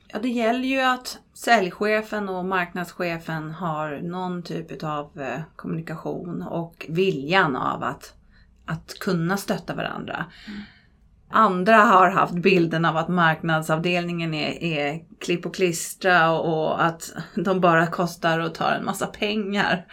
Ja, 0.08 0.20
det 0.20 0.30
gäller 0.30 0.68
ju 0.68 0.82
att 0.82 1.20
säljchefen 1.34 2.30
och 2.30 2.46
marknadschefen 2.46 3.52
har 3.52 4.02
någon 4.02 4.44
typ 4.44 4.84
av 4.84 5.22
eh, 5.22 5.42
kommunikation 5.56 6.42
och 6.42 6.86
viljan 6.90 7.56
av 7.56 7.84
att, 7.84 8.14
att 8.66 9.00
kunna 9.00 9.38
stötta 9.38 9.76
varandra 9.76 10.26
andra 11.34 11.76
har 11.76 12.10
haft 12.10 12.34
bilden 12.34 12.86
av 12.86 12.98
att 12.98 13.10
marknadsavdelningen 13.10 14.34
är, 14.34 14.64
är 14.64 15.04
klipp 15.20 15.46
och 15.46 15.56
klistra 15.56 16.32
och, 16.32 16.70
och 16.72 16.86
att 16.86 17.14
de 17.36 17.62
bara 17.62 17.88
kostar 17.88 18.40
och 18.40 18.56
tar 18.56 18.72
en 18.72 18.86
massa 18.86 19.08
pengar. 19.08 19.86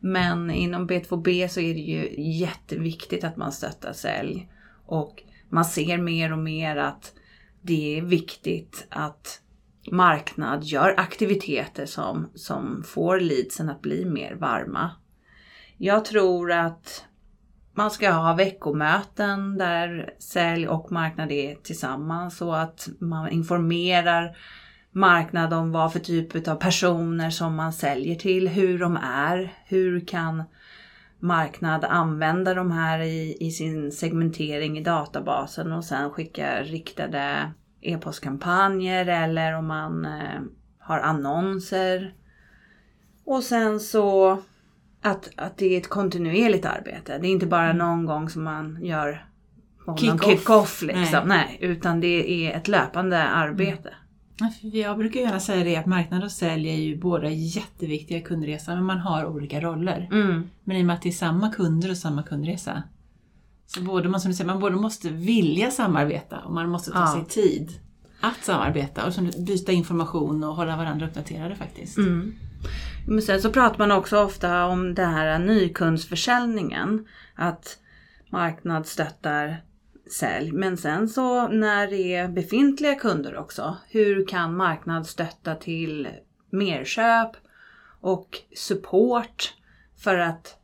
Men 0.00 0.50
inom 0.50 0.88
B2B 0.88 1.48
så 1.48 1.60
är 1.60 1.74
det 1.74 1.80
ju 1.80 2.14
jätteviktigt 2.40 3.24
att 3.24 3.36
man 3.36 3.52
stöttar 3.52 3.92
sälj. 3.92 4.48
Och 4.86 5.22
man 5.48 5.64
ser 5.64 5.98
mer 5.98 6.32
och 6.32 6.38
mer 6.38 6.76
att 6.76 7.12
det 7.62 7.98
är 7.98 8.02
viktigt 8.02 8.86
att 8.90 9.40
marknad 9.90 10.64
gör 10.64 10.94
aktiviteter 10.96 11.86
som, 11.86 12.30
som 12.34 12.82
får 12.86 13.20
leadsen 13.20 13.68
att 13.68 13.82
bli 13.82 14.04
mer 14.04 14.34
varma. 14.34 14.90
Jag 15.76 16.04
tror 16.04 16.52
att 16.52 17.05
man 17.76 17.90
ska 17.90 18.10
ha 18.10 18.34
veckomöten 18.34 19.58
där 19.58 20.14
sälj 20.18 20.68
och 20.68 20.92
marknad 20.92 21.32
är 21.32 21.54
tillsammans 21.54 22.36
så 22.36 22.52
att 22.52 22.88
man 22.98 23.28
informerar 23.28 24.36
marknad 24.92 25.52
om 25.52 25.72
vad 25.72 25.92
för 25.92 25.98
typ 25.98 26.48
av 26.48 26.54
personer 26.56 27.30
som 27.30 27.54
man 27.54 27.72
säljer 27.72 28.14
till, 28.14 28.48
hur 28.48 28.78
de 28.78 28.96
är, 29.02 29.52
hur 29.66 30.06
kan 30.06 30.42
marknad 31.18 31.84
använda 31.84 32.54
de 32.54 32.70
här 32.70 33.00
i, 33.00 33.36
i 33.40 33.50
sin 33.50 33.92
segmentering 33.92 34.78
i 34.78 34.82
databasen 34.82 35.72
och 35.72 35.84
sen 35.84 36.10
skicka 36.10 36.62
riktade 36.62 37.52
e-postkampanjer 37.80 39.06
eller 39.06 39.52
om 39.52 39.66
man 39.66 40.04
eh, 40.04 40.40
har 40.78 40.98
annonser. 40.98 42.14
Och 43.24 43.42
sen 43.42 43.80
så 43.80 44.38
att, 45.06 45.30
att 45.36 45.56
det 45.56 45.74
är 45.74 45.78
ett 45.78 45.88
kontinuerligt 45.88 46.64
arbete. 46.64 47.18
Det 47.18 47.28
är 47.28 47.30
inte 47.30 47.46
bara 47.46 47.70
mm. 47.70 47.78
någon 47.78 48.06
gång 48.06 48.28
som 48.30 48.44
man 48.44 48.78
gör 48.82 49.26
kick-off, 49.98 50.24
kick 50.24 50.50
off, 50.50 50.82
liksom. 50.82 51.28
Nej. 51.28 51.58
Nej. 51.58 51.58
utan 51.60 52.00
det 52.00 52.46
är 52.46 52.56
ett 52.56 52.68
löpande 52.68 53.22
arbete. 53.22 53.94
Mm. 54.40 54.52
Jag 54.62 54.98
brukar 54.98 55.20
gärna 55.20 55.40
säga 55.40 55.64
det 55.64 55.76
att 55.76 55.86
marknad 55.86 56.24
och 56.24 56.32
sälj 56.32 56.68
är 56.68 56.76
ju 56.76 56.96
båda 56.96 57.30
jätteviktiga 57.30 58.20
kundresor 58.20 58.74
men 58.74 58.84
man 58.84 58.98
har 58.98 59.26
olika 59.26 59.60
roller. 59.60 60.08
Mm. 60.12 60.50
Men 60.64 60.76
i 60.76 60.82
och 60.82 60.86
med 60.86 60.94
att 60.94 61.02
det 61.02 61.08
är 61.08 61.12
samma 61.12 61.52
kunder 61.52 61.90
och 61.90 61.96
samma 61.96 62.22
kundresa 62.22 62.82
så 63.66 63.82
både 63.82 64.08
man, 64.08 64.20
som 64.20 64.30
du 64.30 64.36
säger, 64.36 64.50
man 64.50 64.60
både 64.60 64.76
måste 64.76 65.08
vilja 65.08 65.70
samarbeta 65.70 66.38
och 66.38 66.52
man 66.52 66.68
måste 66.68 66.90
ta 66.90 66.98
ja. 66.98 67.12
sig 67.14 67.24
tid 67.44 67.72
att 68.26 68.44
samarbeta 68.44 69.06
och 69.06 69.12
byta 69.46 69.72
information 69.72 70.44
och 70.44 70.54
hålla 70.54 70.76
varandra 70.76 71.06
uppdaterade 71.06 71.54
faktiskt. 71.54 71.98
Mm. 71.98 72.34
Men 73.08 73.22
sen 73.22 73.42
så 73.42 73.52
pratar 73.52 73.78
man 73.78 73.92
också 73.92 74.18
ofta 74.18 74.66
om 74.66 74.94
den 74.94 75.10
här 75.10 75.38
nykundsförsäljningen. 75.38 77.06
Att 77.34 77.78
marknad 78.30 78.86
stöttar 78.86 79.56
sälj. 80.10 80.52
Men 80.52 80.76
sen 80.76 81.08
så 81.08 81.48
när 81.48 81.86
det 81.86 82.14
är 82.14 82.28
befintliga 82.28 82.94
kunder 82.94 83.36
också. 83.36 83.76
Hur 83.88 84.26
kan 84.26 84.56
marknad 84.56 85.06
stötta 85.06 85.54
till 85.54 86.08
merköp 86.50 87.30
och 88.00 88.38
support 88.56 89.54
för 89.98 90.18
att 90.18 90.56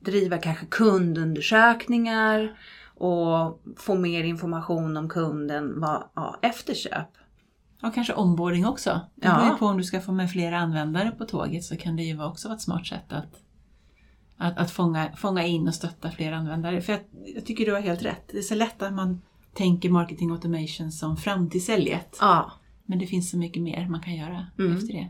driva 0.00 0.38
kanske 0.38 0.66
kundundersökningar 0.66 2.58
och 2.98 3.62
få 3.76 3.94
mer 3.94 4.24
information 4.24 4.96
om 4.96 5.08
kunden 5.08 5.80
vad, 5.80 6.04
ja, 6.14 6.38
efter 6.42 6.74
köp. 6.74 7.08
Och 7.82 7.94
kanske 7.94 8.14
onboarding 8.14 8.66
också. 8.66 9.00
Det 9.14 9.28
beror 9.28 9.44
ju 9.44 9.56
på 9.56 9.66
om 9.66 9.78
du 9.78 9.84
ska 9.84 10.00
få 10.00 10.12
med 10.12 10.30
fler 10.30 10.52
användare 10.52 11.10
på 11.10 11.24
tåget 11.24 11.64
så 11.64 11.76
kan 11.76 11.96
det 11.96 12.02
ju 12.02 12.24
också 12.24 12.48
vara 12.48 12.56
ett 12.56 12.62
smart 12.62 12.86
sätt 12.86 13.12
att, 13.12 13.42
att, 14.36 14.58
att 14.58 14.70
fånga, 14.70 15.16
fånga 15.16 15.46
in 15.46 15.68
och 15.68 15.74
stötta 15.74 16.10
fler 16.10 16.32
användare. 16.32 16.80
För 16.80 16.92
jag, 16.92 17.00
jag 17.34 17.46
tycker 17.46 17.66
du 17.66 17.72
har 17.72 17.80
helt 17.80 18.02
rätt. 18.02 18.28
Det 18.32 18.38
är 18.38 18.42
så 18.42 18.54
lätt 18.54 18.82
att 18.82 18.92
man 18.92 19.22
tänker 19.54 19.90
marketing 19.90 20.30
automation 20.30 20.92
som 20.92 21.16
framtidssäljet. 21.16 22.16
Ja. 22.20 22.52
Men 22.86 22.98
det 22.98 23.06
finns 23.06 23.30
så 23.30 23.38
mycket 23.38 23.62
mer 23.62 23.88
man 23.88 24.00
kan 24.00 24.14
göra 24.14 24.46
mm. 24.58 24.76
efter 24.76 24.92
det. 24.92 25.08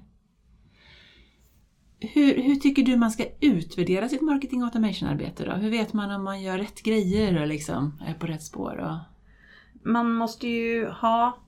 Hur, 2.00 2.42
hur 2.42 2.56
tycker 2.56 2.82
du 2.82 2.96
man 2.96 3.10
ska 3.10 3.24
utvärdera 3.40 4.08
sitt 4.08 4.20
marketing 4.20 4.62
automation-arbete 4.62 5.44
då? 5.44 5.52
Hur 5.52 5.70
vet 5.70 5.92
man 5.92 6.10
om 6.10 6.24
man 6.24 6.42
gör 6.42 6.58
rätt 6.58 6.82
grejer 6.82 7.40
och 7.40 7.46
liksom 7.46 8.02
är 8.06 8.14
på 8.14 8.26
rätt 8.26 8.42
spår? 8.42 8.76
Och... 8.76 8.96
Man 9.82 10.12
måste 10.12 10.48
ju 10.48 10.86
ha 10.86 11.38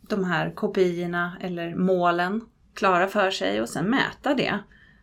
de 0.00 0.24
här 0.24 0.50
kopiorna 0.50 1.36
eller 1.40 1.74
målen 1.74 2.40
klara 2.74 3.08
för 3.08 3.30
sig 3.30 3.60
och 3.60 3.68
sen 3.68 3.90
mäta 3.90 4.34
det. 4.34 4.58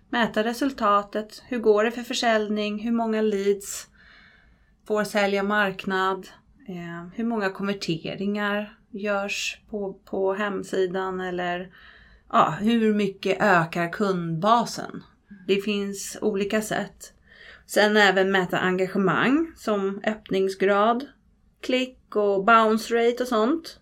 Mäta 0.10 0.44
resultatet. 0.44 1.44
Hur 1.48 1.60
går 1.60 1.84
det 1.84 1.92
för 1.92 2.02
försäljning? 2.02 2.80
Hur 2.80 2.92
många 2.92 3.22
leads 3.22 3.88
får 4.88 5.04
sälja 5.04 5.44
marknad? 5.44 6.28
Eh, 6.68 7.08
hur 7.14 7.24
många 7.24 7.50
konverteringar 7.50 8.78
görs 8.90 9.62
på, 9.70 9.94
på 9.94 10.34
hemsidan 10.34 11.22
eller 11.22 11.72
ja, 12.32 12.56
hur 12.60 12.94
mycket 12.94 13.42
ökar 13.42 13.92
kundbasen? 13.92 15.04
Det 15.48 15.62
finns 15.62 16.18
olika 16.22 16.62
sätt. 16.62 17.14
Sen 17.66 17.98
även 17.98 18.32
mäta 18.32 18.60
engagemang 18.60 19.52
som 19.56 20.02
öppningsgrad, 20.06 21.06
klick 21.62 22.16
och 22.16 22.46
bounce 22.46 22.96
rate 22.96 23.24
och 23.24 23.28
sånt. 23.28 23.80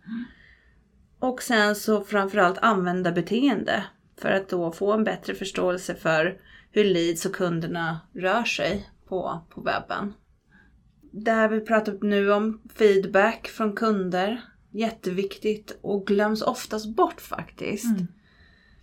Och 1.19 1.41
sen 1.41 1.75
så 1.75 2.03
framförallt 2.03 2.57
använda 2.57 3.11
beteende 3.11 3.83
för 4.21 4.31
att 4.31 4.49
då 4.49 4.71
få 4.71 4.93
en 4.93 5.03
bättre 5.03 5.35
förståelse 5.35 5.95
för 5.95 6.37
hur 6.71 6.83
leads 6.83 7.25
och 7.25 7.35
kunderna 7.35 7.99
rör 8.13 8.43
sig 8.43 8.89
på, 9.07 9.41
på 9.49 9.61
webben. 9.61 10.13
Det 11.11 11.31
här 11.31 11.49
vi 11.49 11.59
pratat 11.59 12.01
nu 12.01 12.31
om, 12.31 12.61
feedback 12.75 13.47
från 13.47 13.75
kunder, 13.75 14.41
jätteviktigt 14.71 15.79
och 15.81 16.07
glöms 16.07 16.41
oftast 16.41 16.95
bort 16.95 17.21
faktiskt. 17.21 17.85
Mm. 17.85 18.07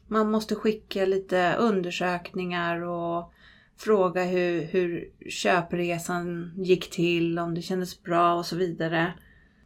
Man 0.09 0.31
måste 0.31 0.55
skicka 0.55 1.07
lite 1.07 1.57
undersökningar 1.59 2.81
och 2.81 3.33
fråga 3.79 4.25
hur, 4.25 4.63
hur 4.63 5.11
köpresan 5.31 6.53
gick 6.57 6.91
till, 6.91 7.39
om 7.39 7.55
det 7.55 7.63
kändes 7.63 8.03
bra 8.03 8.35
och 8.35 8.47
så 8.47 8.57
vidare. 8.57 9.13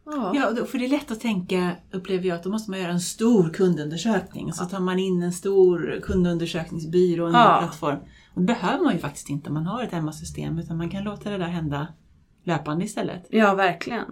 Ja. 0.05 0.31
ja, 0.35 0.65
för 0.65 0.77
det 0.77 0.85
är 0.85 0.89
lätt 0.89 1.11
att 1.11 1.19
tänka, 1.19 1.71
upplever 1.91 2.25
jag, 2.25 2.35
att 2.35 2.43
då 2.43 2.49
måste 2.49 2.71
man 2.71 2.79
göra 2.79 2.91
en 2.91 2.99
stor 2.99 3.49
kundundersökning. 3.49 4.53
Så 4.53 4.65
tar 4.65 4.79
man 4.79 4.99
in 4.99 5.23
en 5.23 5.33
stor 5.33 5.99
kundundersökningsbyrå 6.03 7.27
en 7.27 7.33
ja. 7.33 7.57
plattform. 7.59 7.99
Och 8.33 8.41
det 8.41 8.47
behöver 8.47 8.83
man 8.83 8.93
ju 8.93 8.99
faktiskt 8.99 9.29
inte 9.29 9.49
om 9.49 9.53
man 9.53 9.65
har 9.65 9.83
ett 9.83 10.03
MA-system 10.03 10.59
utan 10.59 10.77
man 10.77 10.89
kan 10.89 11.03
låta 11.03 11.29
det 11.29 11.37
där 11.37 11.47
hända 11.47 11.87
löpande 12.43 12.85
istället. 12.85 13.27
Ja, 13.29 13.55
verkligen. 13.55 14.05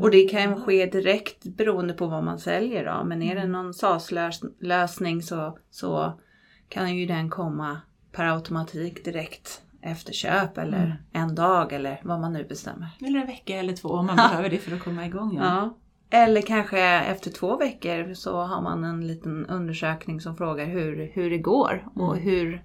Och 0.00 0.10
det 0.10 0.28
kan 0.28 0.60
ske 0.62 0.86
direkt 0.86 1.44
beroende 1.44 1.94
på 1.94 2.06
vad 2.06 2.24
man 2.24 2.38
säljer 2.38 2.84
då. 2.84 3.04
Men 3.04 3.22
är 3.22 3.34
det 3.34 3.40
mm. 3.40 3.52
någon 3.52 3.74
SAS-lösning 3.74 5.22
så, 5.22 5.58
så 5.70 6.20
kan 6.68 6.96
ju 6.96 7.06
den 7.06 7.30
komma 7.30 7.80
per 8.12 8.24
automatik 8.24 9.04
direkt 9.04 9.62
efter 9.82 10.12
köp 10.12 10.58
eller 10.58 10.84
mm. 10.84 10.96
en 11.12 11.34
dag 11.34 11.72
eller 11.72 12.00
vad 12.04 12.20
man 12.20 12.32
nu 12.32 12.44
bestämmer. 12.44 12.88
Eller 13.06 13.20
en 13.20 13.26
vecka 13.26 13.56
eller 13.56 13.76
två 13.76 13.88
om 13.88 14.06
man 14.06 14.16
behöver 14.30 14.50
det 14.50 14.58
för 14.58 14.76
att 14.76 14.84
komma 14.84 15.06
igång. 15.06 15.36
Ja. 15.36 15.44
ja. 15.44 15.76
Eller 16.10 16.42
kanske 16.42 16.80
efter 16.80 17.30
två 17.30 17.56
veckor 17.56 18.14
så 18.14 18.42
har 18.42 18.62
man 18.62 18.84
en 18.84 19.06
liten 19.06 19.46
undersökning 19.46 20.20
som 20.20 20.36
frågar 20.36 20.66
hur, 20.66 21.10
hur 21.14 21.30
det 21.30 21.38
går 21.38 21.88
och 21.94 22.16
mm. 22.16 22.24
hur 22.24 22.64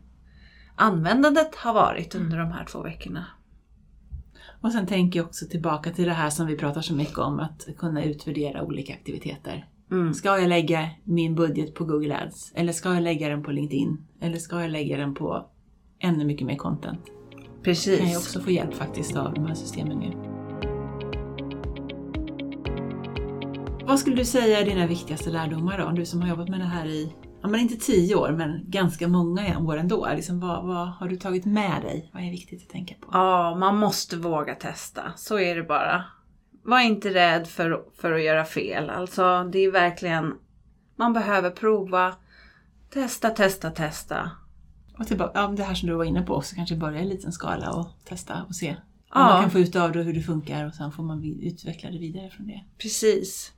användandet 0.76 1.56
har 1.56 1.74
varit 1.74 2.16
under 2.16 2.38
mm. 2.38 2.50
de 2.50 2.56
här 2.56 2.66
två 2.66 2.82
veckorna. 2.82 3.26
Och 4.62 4.72
sen 4.72 4.88
tänker 4.88 5.20
jag 5.20 5.26
också 5.26 5.46
tillbaka 5.46 5.92
till 5.92 6.06
det 6.06 6.14
här 6.14 6.30
som 6.30 6.48
vi 6.48 6.58
pratar 6.58 6.82
så 6.82 6.94
mycket 6.94 7.18
om, 7.18 7.40
att 7.40 7.68
kunna 7.78 8.04
utvärdera 8.04 8.64
olika 8.64 8.94
aktiviteter. 8.94 9.68
Mm. 9.92 10.14
Ska 10.14 10.40
jag 10.40 10.50
lägga 10.50 10.90
min 11.04 11.36
budget 11.36 11.76
på 11.76 11.86
Google 11.86 12.18
Ads? 12.18 12.52
Eller 12.56 12.74
ska 12.74 12.94
jag 12.94 13.04
lägga 13.04 13.30
den 13.30 13.44
på 13.44 13.52
LinkedIn? 13.52 13.98
Eller 14.20 14.38
ska 14.38 14.62
jag 14.62 14.72
lägga 14.72 14.98
den 14.98 15.16
på 15.16 15.46
ännu 16.00 16.26
mycket 16.26 16.48
mer 16.48 16.56
content. 16.56 17.02
Precis. 17.64 18.00
Kan 18.00 18.10
ju 18.10 18.18
också 18.18 18.40
få 18.40 18.52
hjälp 18.52 18.74
faktiskt 18.74 19.16
av 19.16 19.34
de 19.34 19.46
här 19.46 19.56
systemen 19.56 19.98
nu. 19.98 20.12
Vad 23.86 24.00
skulle 24.00 24.16
du 24.16 24.26
säga 24.26 24.60
är 24.60 24.66
dina 24.66 24.88
viktigaste 24.88 25.30
lärdomar 25.30 25.78
då? 25.78 25.92
Du 25.92 26.06
som 26.06 26.22
har 26.22 26.30
jobbat 26.30 26.50
med 26.50 26.60
det 26.60 26.66
här 26.66 26.86
i, 26.86 27.14
ja 27.42 27.48
men 27.48 27.60
inte 27.60 27.76
tio 27.76 28.16
år, 28.16 28.32
men 28.32 28.64
ganska 28.68 29.08
många 29.08 29.60
år 29.60 29.78
ändå. 29.78 30.08
Liksom, 30.16 30.40
vad, 30.40 30.66
vad 30.66 30.88
har 30.88 31.08
du 31.08 31.16
tagit 31.16 31.46
med 31.46 31.82
dig? 31.82 32.10
Vad 32.14 32.24
är 32.24 32.32
viktigt 32.32 32.64
att 32.64 32.70
tänka 32.70 32.96
på? 33.02 33.10
Ja, 33.12 33.56
man 33.56 33.78
måste 33.78 34.18
våga 34.18 34.56
testa. 34.56 35.02
Så 35.16 35.40
är 35.40 35.56
det 35.56 35.64
bara. 35.64 36.04
Var 36.64 36.80
inte 36.80 37.14
rädd 37.14 37.48
för, 37.48 37.84
för 38.02 38.12
att 38.12 38.24
göra 38.24 38.46
fel. 38.46 38.90
Alltså, 38.90 39.50
det 39.52 39.60
är 39.60 39.72
verkligen, 39.72 40.34
man 40.96 41.14
behöver 41.14 41.50
prova, 41.50 42.16
testa, 42.94 43.30
testa, 43.30 43.70
testa. 43.70 44.32
Och 45.00 45.08
tillbaka, 45.08 45.32
ja, 45.40 45.48
det 45.48 45.64
här 45.64 45.74
som 45.74 45.90
du 45.90 45.96
var 45.96 46.04
inne 46.04 46.22
på 46.22 46.36
också, 46.36 46.56
kanske 46.56 46.76
börja 46.76 47.02
i 47.02 47.06
liten 47.06 47.32
skala 47.32 47.72
och 47.72 47.88
testa 48.06 48.44
och 48.48 48.56
se 48.56 48.76
vad 49.14 49.26
man 49.26 49.42
kan 49.42 49.52
få 49.52 49.60
ut 49.60 49.76
av 49.76 49.92
det 49.92 50.00
och 50.00 50.06
hur 50.06 50.14
det 50.14 50.22
funkar 50.22 50.66
och 50.66 50.74
sen 50.74 50.92
får 50.92 51.04
man 51.04 51.24
utveckla 51.42 51.90
det 51.92 51.98
vidare 51.98 52.30
från 52.30 52.48
det. 52.48 52.64
Precis. 52.78 53.54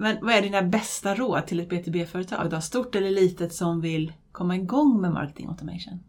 Men 0.00 0.16
vad 0.22 0.34
är 0.34 0.42
dina 0.42 0.62
bästa 0.62 1.14
råd 1.14 1.46
till 1.46 1.60
ett 1.60 1.68
B2B-företag 1.68 2.50
då? 2.50 2.60
Stort 2.60 2.94
eller 2.94 3.10
litet 3.10 3.54
som 3.54 3.80
vill 3.80 4.12
komma 4.32 4.56
igång 4.56 5.00
med 5.00 5.12
marketing 5.12 5.48
automation? 5.48 6.00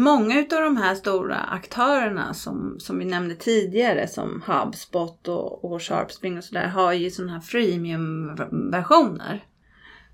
många 0.00 0.38
av 0.38 0.62
de 0.62 0.76
här 0.76 0.94
stora 0.94 1.36
aktörerna 1.36 2.34
som, 2.34 2.76
som 2.78 2.98
vi 2.98 3.04
nämnde 3.04 3.34
tidigare 3.34 4.08
som 4.08 4.42
HubSpot 4.46 5.28
och, 5.28 5.64
och 5.64 5.82
Sharpspring 5.82 6.38
och 6.38 6.44
sådär 6.44 6.66
har 6.66 6.92
ju 6.92 7.10
sådana 7.10 7.32
här 7.32 7.40
freemium-versioner. 7.40 9.44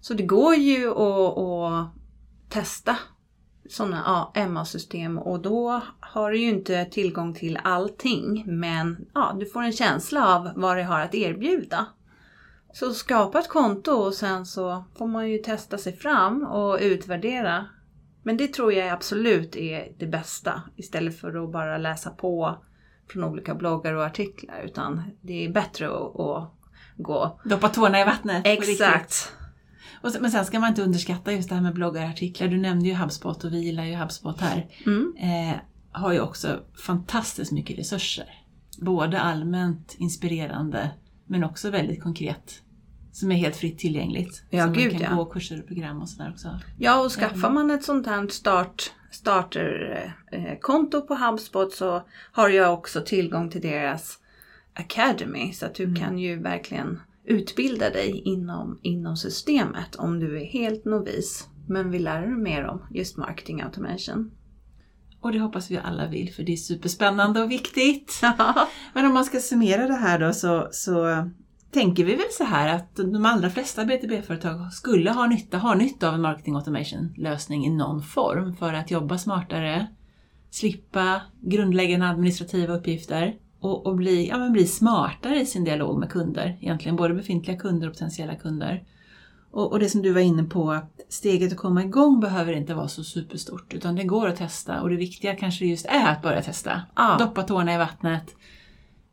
Så 0.01 0.15
det 0.15 0.23
går 0.23 0.55
ju 0.55 0.91
att, 0.91 1.39
att 1.39 1.89
testa 2.49 2.97
sådana 3.69 4.29
ja, 4.35 4.47
MA-system 4.49 5.19
och 5.19 5.41
då 5.41 5.81
har 6.01 6.31
du 6.31 6.39
ju 6.39 6.49
inte 6.49 6.85
tillgång 6.85 7.35
till 7.35 7.59
allting 7.65 8.45
men 8.47 9.07
ja, 9.15 9.37
du 9.41 9.47
får 9.47 9.63
en 9.63 9.73
känsla 9.73 10.37
av 10.37 10.51
vad 10.57 10.77
det 10.77 10.83
har 10.83 11.01
att 11.01 11.15
erbjuda. 11.15 11.87
Så 12.79 12.95
skapa 12.95 13.39
ett 13.39 13.49
konto 13.49 13.91
och 13.91 14.15
sen 14.15 14.47
så 14.47 14.85
får 14.99 15.07
man 15.07 15.31
ju 15.31 15.39
testa 15.39 15.79
sig 15.79 15.97
fram 15.97 16.45
och 16.45 16.79
utvärdera. 16.81 17.67
Men 18.23 18.37
det 18.37 18.53
tror 18.53 18.73
jag 18.73 18.89
absolut 18.89 19.57
är 19.57 19.93
det 19.99 20.07
bästa 20.07 20.63
istället 20.77 21.21
för 21.21 21.45
att 21.45 21.53
bara 21.53 21.79
läsa 21.79 22.11
på 22.11 22.59
från 23.13 23.25
olika 23.25 23.55
bloggar 23.55 23.93
och 23.93 24.05
artiklar 24.05 24.63
utan 24.65 25.03
det 25.21 25.45
är 25.45 25.53
bättre 25.53 25.87
att, 25.87 26.21
att 26.21 26.53
gå... 26.97 27.41
Doppa 27.45 27.69
tårna 27.69 28.01
i 28.01 28.05
vattnet. 28.05 28.47
Exakt! 28.47 29.33
Sen, 30.13 30.23
men 30.23 30.31
sen 30.31 30.45
ska 30.45 30.61
man 30.61 30.69
inte 30.69 30.83
underskatta 30.83 31.33
just 31.33 31.49
det 31.49 31.55
här 31.55 31.63
med 31.63 31.75
bloggar 31.75 32.03
och 32.03 32.11
artiklar. 32.11 32.49
Du 32.49 32.57
nämnde 32.57 32.89
ju 32.89 32.95
HubSpot 32.95 33.45
och 33.45 33.53
vi 33.53 33.59
gillar 33.59 33.85
ju 33.85 33.95
HubSpot 33.95 34.41
här. 34.41 34.67
Mm. 34.87 35.15
Eh, 35.19 35.57
har 35.93 36.13
ju 36.13 36.21
också 36.21 36.61
fantastiskt 36.87 37.53
mycket 37.53 37.79
resurser. 37.79 38.45
Både 38.81 39.21
allmänt 39.21 39.95
inspirerande 39.99 40.91
men 41.27 41.45
också 41.45 41.71
väldigt 41.71 42.03
konkret. 42.03 42.63
Som 43.17 43.33
är 43.33 43.37
helt 43.37 43.57
fritt 43.57 43.79
tillgängligt. 43.79 44.43
Ja, 44.51 44.65
som 44.65 44.73
gud, 44.73 44.93
man 44.93 45.01
kan 45.01 45.11
ja. 45.11 45.17
gå 45.17 45.25
kurser 45.25 45.61
och 45.61 45.67
program 45.67 46.03
och 46.03 46.09
sådär 46.09 46.31
också. 46.31 46.61
Ja, 46.79 47.05
och 47.05 47.13
skaffar 47.13 47.51
man 47.51 47.71
ett 47.71 47.85
sånt 47.85 48.07
här 48.07 48.29
start, 48.29 48.93
starterkonto 49.11 51.07
på 51.07 51.15
HubSpot 51.15 51.73
så 51.73 52.03
har 52.33 52.49
jag 52.49 52.75
också 52.75 53.01
tillgång 53.01 53.51
till 53.51 53.61
deras 53.61 54.19
Academy. 54.75 55.53
Så 55.53 55.67
att 55.67 55.75
du 55.75 55.95
kan 55.95 56.19
ju 56.19 56.43
verkligen 56.43 57.01
utbilda 57.25 57.91
dig 57.91 58.23
inom, 58.25 58.79
inom 58.83 59.17
systemet 59.17 59.97
om 59.97 60.21
du 60.21 60.41
är 60.41 60.45
helt 60.45 60.85
novis 60.85 61.49
men 61.69 61.91
vill 61.91 62.05
lära 62.05 62.21
dig 62.21 62.37
mer 62.37 62.65
om 62.65 62.87
just 62.91 63.17
marketing 63.17 63.63
automation. 63.63 64.31
Och 65.21 65.33
det 65.33 65.39
hoppas 65.39 65.71
vi 65.71 65.79
alla 65.79 66.07
vill 66.07 66.35
för 66.35 66.43
det 66.43 66.53
är 66.53 66.57
superspännande 66.57 67.43
och 67.43 67.51
viktigt. 67.51 68.21
Men 68.95 69.07
om 69.07 69.15
man 69.15 69.25
ska 69.25 69.41
summera 69.41 69.87
det 69.87 69.95
här 69.95 70.19
då 70.19 70.33
så, 70.33 70.69
så 70.73 71.29
tänker 71.71 72.05
vi 72.05 72.15
väl 72.15 72.27
så 72.31 72.45
här 72.45 72.75
att 72.75 72.97
de 72.97 73.27
allra 73.27 73.51
flesta 73.51 73.85
B2B-företag 73.85 74.73
skulle 74.73 75.11
ha 75.11 75.27
nytta, 75.27 75.59
ha 75.59 75.75
nytta 75.75 76.09
av 76.09 76.15
en 76.15 76.21
marketing 76.21 76.55
automation 76.55 77.15
lösning 77.17 77.67
i 77.67 77.71
någon 77.71 78.03
form 78.03 78.57
för 78.57 78.75
att 78.75 78.91
jobba 78.91 79.19
smartare, 79.19 79.87
slippa 80.51 81.21
grundläggande 81.41 82.09
administrativa 82.09 82.75
uppgifter 82.75 83.35
och, 83.61 83.87
och 83.87 83.97
bli, 83.97 84.29
ja, 84.29 84.49
bli 84.49 84.67
smartare 84.67 85.41
i 85.41 85.47
sin 85.47 85.65
dialog 85.65 85.99
med 85.99 86.11
kunder, 86.11 86.59
egentligen 86.61 86.97
både 86.97 87.15
befintliga 87.15 87.57
kunder 87.57 87.89
och 87.89 87.95
potentiella 87.95 88.35
kunder. 88.35 88.85
Och, 89.51 89.73
och 89.73 89.79
det 89.79 89.89
som 89.89 90.03
du 90.03 90.13
var 90.13 90.21
inne 90.21 90.45
på, 90.45 90.73
att 90.73 91.01
steget 91.09 91.53
att 91.53 91.59
komma 91.59 91.85
igång 91.85 92.21
behöver 92.21 92.53
inte 92.53 92.75
vara 92.75 92.89
så 92.89 93.05
superstort 93.05 93.75
utan 93.75 93.95
det 93.95 94.05
går 94.05 94.29
att 94.29 94.37
testa 94.37 94.83
och 94.83 94.91
det 94.91 94.97
viktiga 94.97 95.37
kanske 95.37 95.67
just 95.67 95.87
är 95.87 96.13
att 96.13 96.23
börja 96.23 96.43
testa. 96.43 96.83
Ja. 96.97 97.17
Doppa 97.19 97.43
tårna 97.43 97.75
i 97.75 97.79
vattnet. 97.79 98.37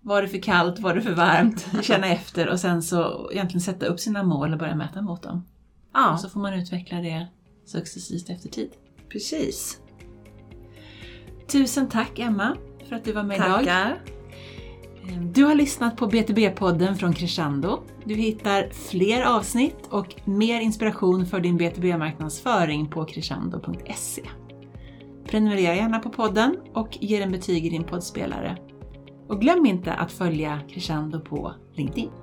Var 0.06 0.22
det 0.22 0.28
för 0.28 0.38
kallt? 0.42 0.80
Var 0.80 0.96
det 0.96 1.02
för 1.02 1.14
varmt? 1.16 1.68
Känna 1.82 2.08
efter 2.08 2.50
och 2.50 2.60
sen 2.60 2.82
så 2.84 3.30
egentligen 3.32 3.62
sätta 3.62 3.86
upp 3.86 4.00
sina 4.00 4.24
mål 4.24 4.54
och 4.54 4.60
börja 4.60 4.76
mäta 4.76 5.02
mot 5.02 5.24
dem. 5.24 5.46
Ja, 5.94 6.14
Och 6.14 6.20
så 6.20 6.30
får 6.30 6.40
man 6.40 6.54
utveckla 6.54 6.98
det 6.98 7.28
successivt 7.66 8.30
efter 8.30 8.50
tid. 8.50 8.70
precis. 9.10 9.80
Tusen 11.48 11.90
tack 11.90 12.20
Emma 12.20 12.58
för 12.90 12.96
att 12.96 13.04
du 13.04 13.12
var 13.12 13.24
med 13.24 13.38
idag. 13.38 13.60
Tackar. 13.60 14.02
Du 15.34 15.44
har 15.44 15.56
lyssnat 15.56 15.98
på 15.98 16.08
BTB-podden 16.08 16.96
från 16.96 17.14
Crescendo. 17.14 17.84
Du 18.06 18.16
hittar 18.16 18.70
fler 18.70 19.22
avsnitt 19.24 19.78
och 19.90 20.16
mer 20.26 20.62
inspiration 20.62 21.26
för 21.26 21.40
din 21.40 21.58
BTB-marknadsföring 21.58 22.90
på 22.90 23.06
crescendo.se. 23.06 24.22
Prenumerera 25.28 25.76
gärna 25.76 26.00
på 26.00 26.10
podden 26.10 26.58
och 26.74 26.98
ge 27.02 27.20
den 27.20 27.32
betyg 27.32 27.66
i 27.66 27.70
din 27.70 27.84
poddspelare. 27.84 28.58
Och 29.28 29.42
glöm 29.42 29.66
inte 29.66 29.94
att 29.94 30.12
följa 30.12 30.60
Crescendo 30.70 31.20
på 31.20 31.54
LinkedIn. 31.74 32.23